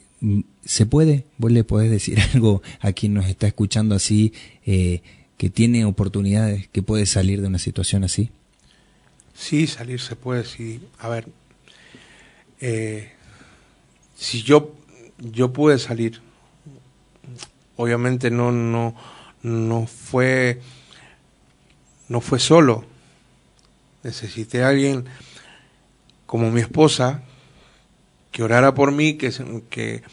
¿Se 0.65 0.85
puede? 0.85 1.25
¿Vos 1.37 1.51
le 1.51 1.63
podés 1.63 1.89
decir 1.89 2.19
algo 2.33 2.61
a 2.79 2.93
quien 2.93 3.13
nos 3.13 3.27
está 3.27 3.47
escuchando 3.47 3.95
así, 3.95 4.33
eh, 4.65 5.01
que 5.39 5.49
tiene 5.49 5.85
oportunidades, 5.85 6.67
que 6.67 6.83
puede 6.83 7.05
salir 7.05 7.39
de 7.39 7.47
una 7.47 7.59
situación 7.59 8.03
así? 8.03 8.29
Sí, 9.33 9.67
salir 9.67 10.01
se 10.01 10.17
puede, 10.17 10.43
sí. 10.43 10.81
A 10.99 11.07
ver, 11.07 11.29
eh, 12.59 13.13
si 14.17 14.43
yo, 14.43 14.75
yo 15.17 15.53
pude 15.53 15.79
salir, 15.79 16.21
obviamente 17.77 18.29
no, 18.31 18.51
no, 18.51 18.93
no 19.41 19.87
fue, 19.87 20.59
no 22.09 22.19
fue 22.19 22.39
solo. 22.39 22.83
Necesité 24.03 24.63
a 24.63 24.67
alguien 24.67 25.05
como 26.25 26.51
mi 26.51 26.59
esposa 26.59 27.23
que 28.33 28.43
orara 28.43 28.73
por 28.73 28.91
mí, 28.91 29.13
que, 29.13 29.31
que, 29.69 30.03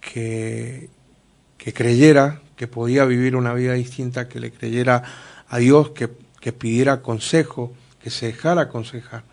que, 0.00 0.88
que 1.58 1.72
creyera 1.72 2.41
que 2.56 2.66
podía 2.66 3.04
vivir 3.04 3.36
una 3.36 3.54
vida 3.54 3.74
distinta, 3.74 4.28
que 4.28 4.40
le 4.40 4.50
creyera 4.50 5.02
a 5.48 5.58
Dios, 5.58 5.90
que, 5.90 6.10
que 6.40 6.52
pidiera 6.52 7.02
consejo, 7.02 7.72
que 8.02 8.10
se 8.10 8.26
dejara 8.26 8.62
aconsejar. 8.62 9.24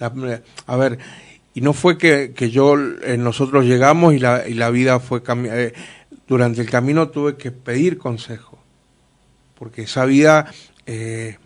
a 0.00 0.76
ver, 0.76 0.98
y 1.58 1.60
no 1.60 1.72
fue 1.72 1.98
que, 1.98 2.32
que 2.34 2.50
yo, 2.50 2.76
eh, 2.78 3.16
nosotros 3.18 3.64
llegamos 3.64 4.14
y 4.14 4.20
la, 4.20 4.46
y 4.48 4.54
la 4.54 4.70
vida 4.70 5.00
fue. 5.00 5.22
Eh, 5.26 5.72
durante 6.28 6.60
el 6.60 6.70
camino 6.70 7.08
tuve 7.08 7.36
que 7.36 7.50
pedir 7.50 7.98
consejo, 7.98 8.58
porque 9.58 9.82
esa 9.82 10.04
vida 10.04 10.52
eh, 10.86 11.38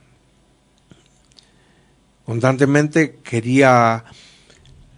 constantemente 2.26 3.20
quería, 3.22 4.04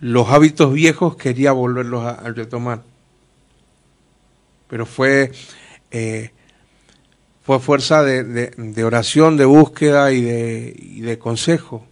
los 0.01 0.31
hábitos 0.31 0.72
viejos 0.72 1.16
quería 1.16 1.53
volverlos 1.53 2.05
a, 2.05 2.16
retomar. 2.31 2.83
Pero 4.68 4.87
fue, 4.87 5.31
eh, 5.95 6.33
fue 7.45 7.61
fuerza 7.61 8.03
de, 8.03 8.25
de, 8.25 8.85
oración, 8.85 9.37
de 9.37 9.45
búsqueda 9.45 10.11
y 10.11 10.23
de, 10.23 10.75
y 10.77 11.01
de 11.03 11.19
consejo. 11.19 11.87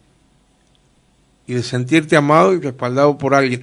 Y 1.46 1.54
de 1.54 1.62
sentirte 1.62 2.16
amado 2.16 2.52
y 2.52 2.60
respaldado 2.60 3.16
por 3.16 3.34
alguien. 3.34 3.62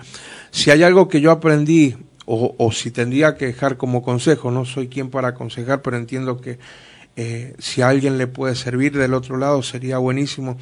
Si 0.51 0.71
hay 0.71 0.83
algo 0.83 1.09
que 1.09 1.19
yo 1.19 1.31
aprendí 1.31 1.97
o, 2.25 2.71
si 2.71 2.91
tendría 2.91 3.35
que 3.35 3.47
dejar 3.47 3.75
como 3.75 4.03
consejo, 4.03 4.51
no 4.51 4.63
soy 4.63 4.87
quien 4.87 5.09
para 5.09 5.29
aconsejar, 5.29 5.81
pero 5.81 5.97
entiendo 5.97 6.39
que 6.39 6.59
eh, 7.15 7.55
si 7.57 7.81
a 7.81 7.89
alguien 7.89 8.19
le 8.19 8.27
puede 8.27 8.55
servir 8.55 8.95
del 8.95 9.15
otro 9.15 9.35
lado 9.35 9.63
sería 9.63 9.97
buenísimo 9.97 10.57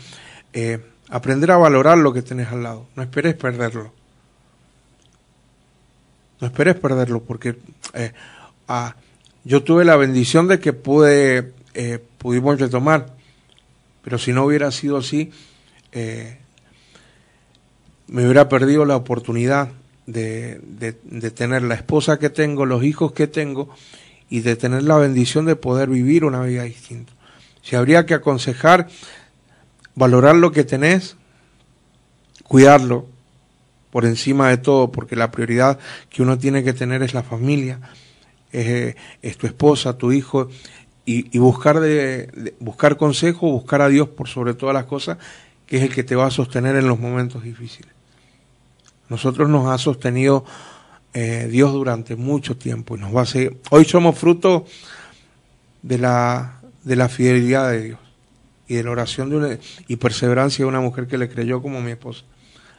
eh, 0.53 0.79
aprender 1.09 1.51
a 1.51 1.57
valorar 1.57 1.97
lo 1.97 2.13
que 2.13 2.21
tenés 2.21 2.47
al 2.53 2.63
lado, 2.63 2.87
no 2.95 3.03
esperes 3.03 3.35
perderlo. 3.35 3.91
No 6.39 6.47
esperes 6.47 6.75
perderlo 6.75 7.21
porque 7.21 7.57
eh, 7.93 8.13
ah, 8.69 8.95
yo 9.47 9.63
tuve 9.63 9.85
la 9.85 9.95
bendición 9.95 10.47
de 10.47 10.59
que 10.59 10.73
pude, 10.73 11.53
pudimos 12.17 12.59
retomar, 12.59 13.15
pero 14.03 14.17
si 14.17 14.33
no 14.33 14.43
hubiera 14.43 14.71
sido 14.71 14.97
así, 14.97 15.31
me 18.07 18.23
hubiera 18.23 18.49
perdido 18.49 18.83
la 18.85 18.97
oportunidad 18.97 19.69
de, 20.05 20.59
de, 21.03 21.31
tener 21.31 21.63
la 21.63 21.75
esposa 21.75 22.19
que 22.19 22.29
tengo, 22.29 22.65
los 22.65 22.83
hijos 22.83 23.11
que 23.11 23.27
tengo 23.27 23.69
y 24.29 24.39
de 24.41 24.55
tener 24.55 24.83
la 24.83 24.97
bendición 24.97 25.45
de 25.45 25.55
poder 25.55 25.89
vivir 25.89 26.25
una 26.25 26.41
vida 26.41 26.63
distinta. 26.63 27.13
Si 27.61 27.75
habría 27.75 28.05
que 28.05 28.13
aconsejar, 28.13 28.87
valorar 29.95 30.35
lo 30.35 30.51
que 30.51 30.63
tenés, 30.63 31.17
cuidarlo 32.43 33.07
por 33.91 34.05
encima 34.05 34.49
de 34.49 34.57
todo, 34.57 34.91
porque 34.91 35.15
la 35.15 35.31
prioridad 35.31 35.79
que 36.09 36.21
uno 36.21 36.37
tiene 36.37 36.63
que 36.63 36.73
tener 36.73 37.03
es 37.03 37.13
la 37.13 37.23
familia, 37.23 37.79
es, 38.51 38.95
es 39.21 39.37
tu 39.37 39.47
esposa, 39.47 39.97
tu 39.97 40.11
hijo, 40.11 40.49
y, 41.05 41.35
y 41.35 41.39
buscar, 41.39 41.79
de, 41.79 42.53
buscar 42.59 42.97
consejo, 42.97 43.49
buscar 43.51 43.81
a 43.81 43.89
Dios 43.89 44.09
por 44.09 44.27
sobre 44.27 44.53
todas 44.53 44.73
las 44.73 44.85
cosas, 44.85 45.17
que 45.65 45.77
es 45.77 45.83
el 45.83 45.93
que 45.93 46.03
te 46.03 46.15
va 46.15 46.27
a 46.27 46.31
sostener 46.31 46.75
en 46.75 46.87
los 46.87 46.99
momentos 46.99 47.43
difíciles. 47.43 47.91
Nosotros 49.09 49.49
nos 49.49 49.67
ha 49.67 49.77
sostenido 49.77 50.43
eh, 51.13 51.47
Dios 51.49 51.71
durante 51.73 52.15
mucho 52.15 52.57
tiempo 52.57 52.95
y 52.95 52.99
nos 52.99 53.15
va 53.15 53.21
a 53.21 53.25
seguir. 53.25 53.57
Hoy 53.69 53.85
somos 53.85 54.17
fruto 54.17 54.65
de 55.81 55.97
la, 55.97 56.61
de 56.83 56.95
la 56.95 57.09
fidelidad 57.09 57.71
de 57.71 57.81
Dios 57.83 57.99
y 58.67 58.75
de 58.75 58.83
la 58.83 58.91
oración 58.91 59.29
de 59.29 59.37
una, 59.37 59.57
y 59.87 59.95
perseverancia 59.95 60.63
de 60.63 60.69
una 60.69 60.81
mujer 60.81 61.07
que 61.07 61.17
le 61.17 61.29
creyó 61.29 61.61
como 61.61 61.81
mi 61.81 61.91
esposa. 61.91 62.23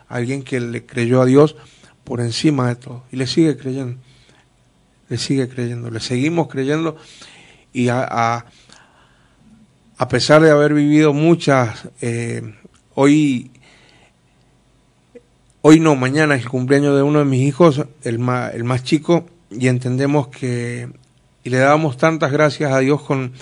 Alguien 0.08 0.42
que 0.42 0.60
le 0.60 0.84
creyó 0.84 1.22
a 1.22 1.26
Dios 1.26 1.56
por 2.04 2.20
encima 2.20 2.68
de 2.68 2.76
todo 2.76 3.04
y 3.10 3.16
le 3.16 3.26
sigue 3.26 3.56
creyendo. 3.56 3.98
Le 5.08 5.18
sigue 5.18 5.48
creyendo, 5.48 5.90
le 5.90 6.00
seguimos 6.00 6.48
creyendo 6.48 6.96
y 7.72 7.88
a, 7.88 8.44
a, 9.96 10.08
pesar 10.08 10.42
de 10.42 10.50
haber 10.50 10.74
vivido 10.74 11.12
muchas, 11.12 11.88
eh, 12.00 12.54
hoy 12.94 13.50
Hoy 15.60 15.80
no, 15.80 15.96
mañana 15.96 16.36
es 16.36 16.44
el 16.44 16.48
cumpleaños 16.48 16.94
de 16.94 17.02
uno 17.02 17.18
de 17.18 17.24
mis 17.24 17.42
hijos, 17.42 17.84
el 18.04 18.20
más, 18.20 18.54
el 18.54 18.62
más 18.62 18.84
chico, 18.84 19.26
y 19.50 19.66
entendemos 19.66 20.28
que, 20.28 20.88
y 21.42 21.50
le 21.50 21.58
damos 21.58 21.96
tantas 21.96 22.30
gracias 22.30 22.72
a 22.72 22.78
Dios 22.78 23.02
con, 23.02 23.32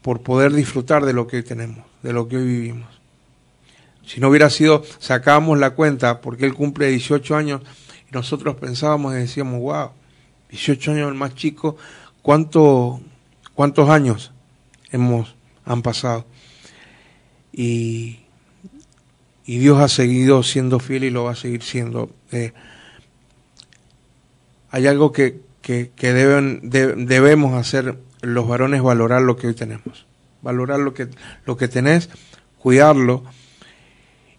por 0.00 0.22
poder 0.22 0.54
disfrutar 0.54 1.04
de 1.04 1.12
lo 1.12 1.26
que 1.26 1.36
hoy 1.36 1.42
tenemos, 1.42 1.84
de 2.02 2.14
lo 2.14 2.28
que 2.28 2.38
hoy 2.38 2.46
vivimos. 2.46 2.88
Si 4.06 4.20
no 4.20 4.30
hubiera 4.30 4.48
sido, 4.48 4.84
sacábamos 4.98 5.58
la 5.58 5.70
cuenta, 5.70 6.22
porque 6.22 6.46
él 6.46 6.54
cumple 6.54 6.88
18 6.88 7.36
años, 7.36 7.60
y 8.10 8.14
nosotros 8.14 8.56
pensábamos 8.56 9.12
y 9.12 9.18
decíamos, 9.18 9.60
wow, 9.60 9.90
18 10.54 10.92
años 10.92 11.08
el 11.08 11.14
más 11.14 11.34
chico, 11.34 11.76
¿cuánto, 12.22 13.00
¿cuántos 13.54 13.90
años 13.90 14.30
hemos, 14.92 15.34
han 15.64 15.82
pasado? 15.82 16.26
Y, 17.52 18.20
y 19.44 19.58
Dios 19.58 19.80
ha 19.80 19.88
seguido 19.88 20.44
siendo 20.44 20.78
fiel 20.78 21.02
y 21.04 21.10
lo 21.10 21.24
va 21.24 21.32
a 21.32 21.36
seguir 21.36 21.64
siendo. 21.64 22.08
Eh, 22.30 22.52
hay 24.70 24.86
algo 24.86 25.10
que, 25.10 25.40
que, 25.60 25.90
deben, 25.96 26.70
debemos 26.70 27.54
hacer 27.54 27.98
los 28.22 28.46
varones, 28.46 28.80
valorar 28.80 29.22
lo 29.22 29.36
que 29.36 29.48
hoy 29.48 29.54
tenemos, 29.54 30.06
valorar 30.40 30.78
lo 30.78 30.94
que, 30.94 31.08
lo 31.46 31.56
que 31.56 31.66
tenés, 31.66 32.10
cuidarlo 32.58 33.24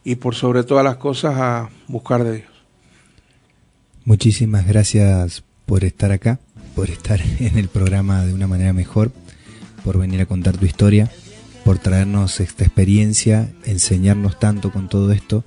y 0.06 0.16
por 0.16 0.34
sobre 0.34 0.64
todas 0.64 0.86
las 0.86 0.96
cosas 0.96 1.36
a 1.38 1.70
buscar 1.90 2.24
de 2.24 2.38
Dios. 2.38 2.52
Muchísimas 4.06 4.66
gracias 4.66 5.44
por 5.66 5.84
estar 5.84 6.12
acá, 6.12 6.40
por 6.76 6.90
estar 6.90 7.22
en 7.40 7.58
el 7.58 7.68
programa 7.68 8.26
de 8.26 8.34
una 8.34 8.48
manera 8.48 8.74
mejor, 8.74 9.12
por 9.84 9.98
venir 9.98 10.22
a 10.22 10.26
contar 10.26 10.58
tu 10.58 10.66
historia 10.66 11.10
por 11.66 11.80
traernos 11.80 12.40
esta 12.42 12.64
experiencia, 12.64 13.50
enseñarnos 13.66 14.40
tanto 14.40 14.72
con 14.72 14.88
todo 14.88 15.12
esto, 15.12 15.44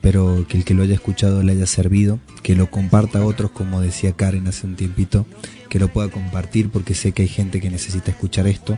pero 0.00 0.44
que 0.48 0.56
el 0.56 0.64
que 0.64 0.74
lo 0.74 0.82
haya 0.82 0.94
escuchado 0.94 1.44
le 1.44 1.52
haya 1.52 1.66
servido, 1.66 2.18
que 2.42 2.56
lo 2.56 2.72
comparta 2.72 3.20
a 3.20 3.24
otros, 3.24 3.52
como 3.52 3.80
decía 3.80 4.14
Karen 4.14 4.48
hace 4.48 4.66
un 4.66 4.74
tiempito, 4.74 5.26
que 5.70 5.78
lo 5.78 5.86
pueda 5.92 6.10
compartir 6.10 6.70
porque 6.70 6.96
sé 6.96 7.12
que 7.12 7.22
hay 7.22 7.28
gente 7.28 7.60
que 7.60 7.70
necesita 7.70 8.10
escuchar 8.10 8.48
esto. 8.48 8.76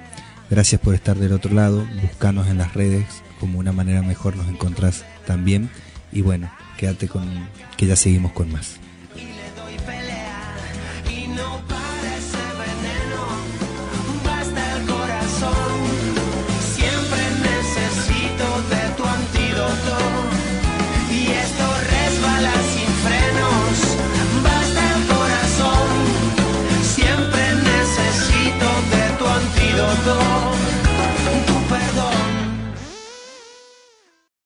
Gracias 0.50 0.78
por 0.78 0.94
estar 0.94 1.18
del 1.18 1.32
otro 1.32 1.54
lado, 1.54 1.82
buscanos 2.02 2.46
en 2.48 2.58
las 2.58 2.74
redes, 2.74 3.06
como 3.40 3.58
una 3.58 3.72
manera 3.72 4.02
mejor 4.02 4.36
nos 4.36 4.48
encontrás 4.48 5.06
también. 5.26 5.70
Y 6.12 6.20
bueno, 6.20 6.50
quédate 6.76 7.08
con 7.08 7.26
que 7.78 7.86
ya 7.86 7.96
seguimos 7.96 8.32
con 8.32 8.52
más. 8.52 8.85
Todo 11.36 11.85